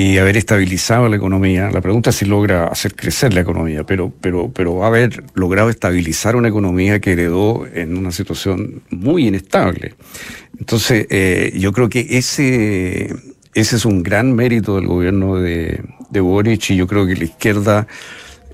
y 0.02 0.18
haber 0.18 0.36
estabilizado 0.36 1.08
la 1.10 1.16
economía. 1.16 1.70
La 1.70 1.80
pregunta 1.80 2.10
es 2.10 2.16
si 2.16 2.26
logra 2.26 2.66
hacer 2.66 2.96
crecer 2.96 3.36
la 3.36 3.42
economía, 3.42 3.84
pero, 3.84 4.12
pero, 4.20 4.52
pero 4.52 4.76
va 4.78 4.86
a 4.86 4.88
haber 4.88 5.24
logrado 5.36 5.70
estabilizar 5.70 6.36
una 6.36 6.48
economía 6.48 7.00
que 7.00 7.12
heredó 7.12 7.68
en 7.72 7.96
una 7.96 8.12
situación 8.12 8.82
muy 8.90 9.28
inestable. 9.28 9.94
Entonces, 10.58 11.06
eh, 11.12 11.54
yo 11.56 11.72
creo 11.72 11.88
que 11.88 12.08
ese, 12.18 13.14
ese 13.54 13.76
es 13.76 13.86
un 13.86 14.02
gran 14.02 14.34
mérito 14.34 14.76
del 14.78 14.88
gobierno 14.88 15.36
de, 15.36 15.82
de 16.10 16.20
Boric 16.20 16.72
y 16.72 16.78
yo 16.78 16.88
creo 16.88 17.06
que 17.06 17.16
la 17.16 17.26
izquierda, 17.26 17.86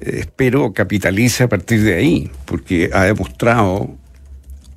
eh, 0.02 0.18
espero, 0.20 0.74
capitalice 0.74 1.44
a 1.44 1.48
partir 1.48 1.82
de 1.82 1.96
ahí, 1.96 2.30
porque 2.44 2.90
ha 2.92 3.06
demostrado 3.06 3.96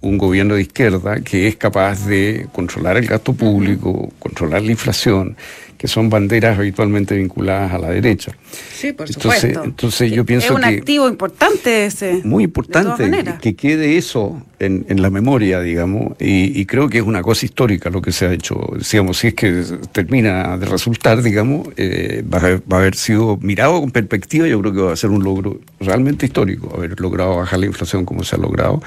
un 0.02 0.18
gobierno 0.18 0.54
de 0.54 0.62
izquierda 0.62 1.20
que 1.20 1.48
es 1.48 1.56
capaz 1.56 2.06
de 2.06 2.46
controlar 2.52 2.96
el 2.96 3.06
gasto 3.06 3.32
público, 3.32 4.12
controlar 4.18 4.62
la 4.62 4.70
inflación, 4.70 5.36
que 5.80 5.88
son 5.88 6.10
banderas 6.10 6.58
habitualmente 6.58 7.16
vinculadas 7.16 7.72
a 7.72 7.78
la 7.78 7.88
derecha. 7.88 8.32
Sí, 8.70 8.92
por 8.92 9.10
supuesto. 9.10 9.64
Entonces 9.64 10.12
yo 10.12 10.26
pienso 10.26 10.54
que... 10.54 10.60
Es 10.60 10.68
un 10.68 10.74
activo 10.76 11.08
importante 11.08 11.86
ese. 11.86 12.20
Muy 12.22 12.44
importante 12.44 13.10
que 13.40 13.56
quede 13.56 13.96
eso 13.96 14.42
en, 14.58 14.84
en, 14.90 15.00
la 15.00 15.08
memoria, 15.08 15.60
digamos, 15.60 16.16
y, 16.20 16.66
creo 16.66 16.90
que 16.90 16.98
es 16.98 17.04
una 17.04 17.22
cosa 17.22 17.46
histórica 17.46 17.88
lo 17.88 18.02
que 18.02 18.12
se 18.12 18.26
ha 18.26 18.32
hecho. 18.32 18.60
Digamos, 18.92 19.16
si 19.16 19.28
es 19.28 19.34
que 19.34 19.64
termina 19.90 20.58
de 20.58 20.66
resultar, 20.66 21.22
digamos, 21.22 21.68
eh, 21.78 22.22
va, 22.30 22.38
a, 22.38 22.60
va, 22.70 22.76
a, 22.76 22.80
haber 22.80 22.94
sido 22.94 23.38
mirado 23.38 23.80
con 23.80 23.90
perspectiva, 23.90 24.46
yo 24.46 24.60
creo 24.60 24.74
que 24.74 24.80
va 24.82 24.92
a 24.92 24.96
ser 24.96 25.08
un 25.08 25.24
logro 25.24 25.60
realmente 25.80 26.26
histórico, 26.26 26.74
haber 26.76 27.00
logrado 27.00 27.36
bajar 27.36 27.58
la 27.58 27.66
inflación 27.66 28.04
como 28.04 28.22
se 28.22 28.36
ha 28.36 28.38
logrado. 28.38 28.82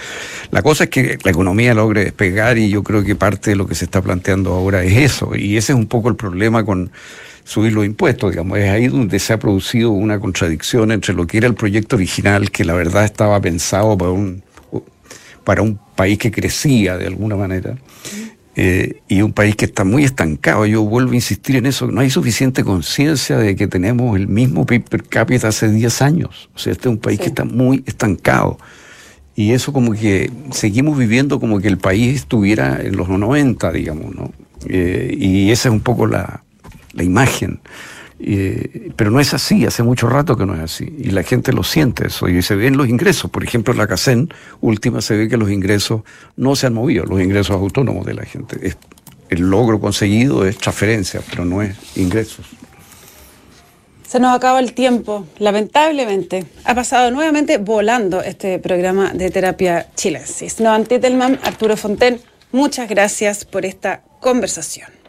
La 0.52 0.62
cosa 0.62 0.84
es 0.84 0.92
que 0.92 1.18
la 1.24 1.32
economía 1.32 1.74
logre 1.74 2.04
despegar 2.04 2.60
y 2.60 2.70
yo 2.70 2.84
creo 2.84 3.04
que 3.04 3.16
parte 3.16 3.50
de 3.50 3.56
lo 3.56 3.66
que 3.66 3.74
se 3.74 3.86
está 3.86 4.00
planteando 4.00 4.54
ahora 4.54 4.84
es 4.84 4.96
eso, 4.96 5.36
y 5.36 5.58
ese 5.58 5.74
es 5.74 5.80
un 5.80 5.88
poco 5.88 6.08
el 6.10 6.16
problema 6.16 6.64
con 6.64 6.83
subir 7.44 7.74
los 7.74 7.86
impuestos, 7.86 8.32
digamos. 8.32 8.58
Es 8.58 8.70
ahí 8.70 8.88
donde 8.88 9.20
se 9.20 9.34
ha 9.34 9.40
producido 9.40 9.92
una 9.92 10.20
contradicción 10.20 10.92
entre 10.92 11.14
lo 11.14 11.28
que 11.28 11.38
era 11.38 11.48
el 11.48 11.56
proyecto 11.56 11.96
original, 11.96 12.52
que 12.52 12.64
la 12.64 12.74
verdad 12.74 13.06
estaba 13.06 13.40
pensado 13.42 13.98
para 13.98 14.12
un, 14.12 14.44
para 15.44 15.62
un 15.62 15.80
país 15.96 16.18
que 16.18 16.32
crecía 16.32 16.98
de 16.98 17.08
alguna 17.08 17.36
manera, 17.36 17.76
eh, 18.56 19.02
y 19.08 19.22
un 19.22 19.34
país 19.34 19.56
que 19.56 19.66
está 19.66 19.84
muy 19.84 20.04
estancado. 20.04 20.66
Yo 20.66 20.84
vuelvo 20.84 21.12
a 21.12 21.16
insistir 21.16 21.56
en 21.56 21.66
eso, 21.66 21.88
no 21.88 22.02
hay 22.02 22.10
suficiente 22.10 22.64
conciencia 22.64 23.38
de 23.38 23.56
que 23.56 23.68
tenemos 23.68 24.16
el 24.16 24.28
mismo 24.28 24.66
PIB 24.66 24.90
per 24.90 25.04
cápita 25.04 25.50
hace 25.50 25.70
10 25.70 26.02
años. 26.02 26.50
O 26.56 26.60
sea, 26.60 26.72
este 26.72 26.88
es 26.88 26.94
un 26.94 27.00
país 27.00 27.20
que 27.20 27.28
está 27.28 27.46
muy 27.46 27.84
estancado. 27.86 28.58
Y 29.36 29.54
eso 29.54 29.74
como 29.74 29.94
que 29.94 30.32
seguimos 30.52 30.96
viviendo 30.98 31.40
como 31.40 31.60
que 31.60 31.68
el 31.68 31.80
país 31.80 32.16
estuviera 32.16 32.80
en 32.80 32.96
los 32.96 33.10
90, 33.10 33.72
digamos, 33.72 34.14
¿no? 34.14 34.32
Eh, 34.68 35.18
y 35.20 35.50
esa 35.50 35.70
es 35.70 35.74
un 35.74 35.82
poco 35.82 36.06
la, 36.06 36.44
la 36.94 37.04
imagen. 37.04 37.60
Pero 38.96 39.12
no 39.12 39.20
es 39.20 39.34
así, 39.34 39.66
hace 39.66 39.84
mucho 39.84 40.08
rato 40.08 40.38
que 40.38 40.46
no 40.46 40.56
es 40.56 40.62
así. 40.62 40.96
Y 40.98 41.12
la 41.12 41.24
gente 41.24 41.52
lo 41.52 41.64
siente 41.64 42.08
eso. 42.08 42.30
Y 42.30 42.42
se 42.42 42.56
ven 42.56 42.78
los 42.78 42.88
ingresos. 42.88 43.30
Por 43.30 43.44
ejemplo, 43.44 43.74
en 43.74 43.80
la 43.80 43.88
CACEN 43.88 44.34
última 44.62 45.02
se 45.02 45.18
ve 45.18 45.28
que 45.28 45.38
los 45.38 45.52
ingresos 45.52 46.04
no 46.38 46.56
se 46.56 46.68
han 46.68 46.74
movido, 46.74 47.06
los 47.06 47.22
ingresos 47.22 47.56
autónomos 47.56 48.06
de 48.06 48.14
la 48.14 48.24
gente. 48.24 48.66
Es, 48.66 48.78
el 49.30 49.50
logro 49.50 49.80
conseguido 49.80 50.46
es 50.46 50.58
transferencia, 50.58 51.22
pero 51.30 51.44
no 51.44 51.62
es 51.62 51.76
ingresos. 51.98 52.46
Se 54.08 54.20
nos 54.20 54.36
acaba 54.36 54.60
el 54.60 54.74
tiempo, 54.74 55.26
lamentablemente. 55.40 56.46
Ha 56.66 56.76
pasado 56.76 57.10
nuevamente 57.10 57.58
volando 57.58 58.22
este 58.22 58.60
programa 58.60 59.12
de 59.12 59.32
terapia 59.32 59.88
chilensis. 59.96 60.60
Noam 60.60 60.86
Titelman, 60.86 61.40
Arturo 61.44 61.76
Fonten, 61.76 62.22
muchas 62.52 62.88
gracias 62.88 63.44
por 63.44 63.66
esta 63.66 64.04
conversación. 64.20 65.03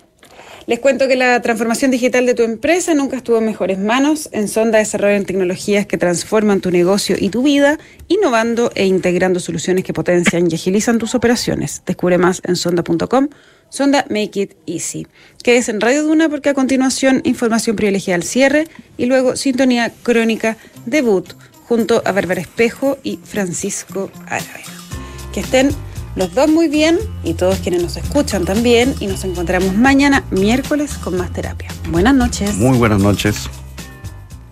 Les 0.66 0.78
cuento 0.78 1.08
que 1.08 1.16
la 1.16 1.42
transformación 1.42 1.90
digital 1.90 2.24
de 2.24 2.34
tu 2.34 2.42
empresa 2.42 2.94
nunca 2.94 3.16
estuvo 3.18 3.38
en 3.38 3.44
mejores 3.44 3.78
manos. 3.78 4.30
En 4.32 4.48
Sonda 4.48 4.78
desarrollan 4.78 5.26
tecnologías 5.26 5.86
que 5.86 5.98
transforman 5.98 6.60
tu 6.60 6.70
negocio 6.70 7.16
y 7.18 7.28
tu 7.28 7.42
vida, 7.42 7.78
innovando 8.08 8.70
e 8.74 8.86
integrando 8.86 9.40
soluciones 9.40 9.84
que 9.84 9.92
potencian 9.92 10.50
y 10.50 10.54
agilizan 10.54 10.98
tus 10.98 11.14
operaciones. 11.14 11.82
Descubre 11.84 12.16
más 12.16 12.40
en 12.44 12.56
sonda.com. 12.56 13.28
Sonda 13.68 14.06
Make 14.08 14.40
It 14.40 14.54
Easy. 14.66 15.06
Quedes 15.42 15.68
en 15.68 15.80
Radio 15.80 16.02
Duna 16.04 16.28
porque 16.30 16.48
a 16.48 16.54
continuación 16.54 17.20
información 17.24 17.76
privilegiada 17.76 18.16
al 18.16 18.22
cierre 18.22 18.68
y 18.96 19.06
luego 19.06 19.36
sintonía 19.36 19.92
crónica 20.02 20.56
debut 20.86 21.34
junto 21.64 22.02
a 22.04 22.12
Bárbara 22.12 22.40
Espejo 22.40 22.98
y 23.02 23.18
Francisco 23.22 24.10
Árabe. 24.26 24.62
Que 25.32 25.40
estén 25.40 25.70
los 26.16 26.34
dos 26.34 26.48
muy 26.48 26.68
bien 26.68 26.98
y 27.22 27.34
todos 27.34 27.58
quienes 27.58 27.82
nos 27.82 27.96
escuchan 27.96 28.44
también 28.44 28.94
y 29.00 29.06
nos 29.06 29.24
encontramos 29.24 29.74
mañana 29.74 30.24
miércoles 30.30 30.96
con 30.98 31.16
más 31.16 31.32
terapia. 31.32 31.68
Buenas 31.90 32.14
noches. 32.14 32.56
Muy 32.56 32.78
buenas 32.78 33.00
noches. 33.00 33.48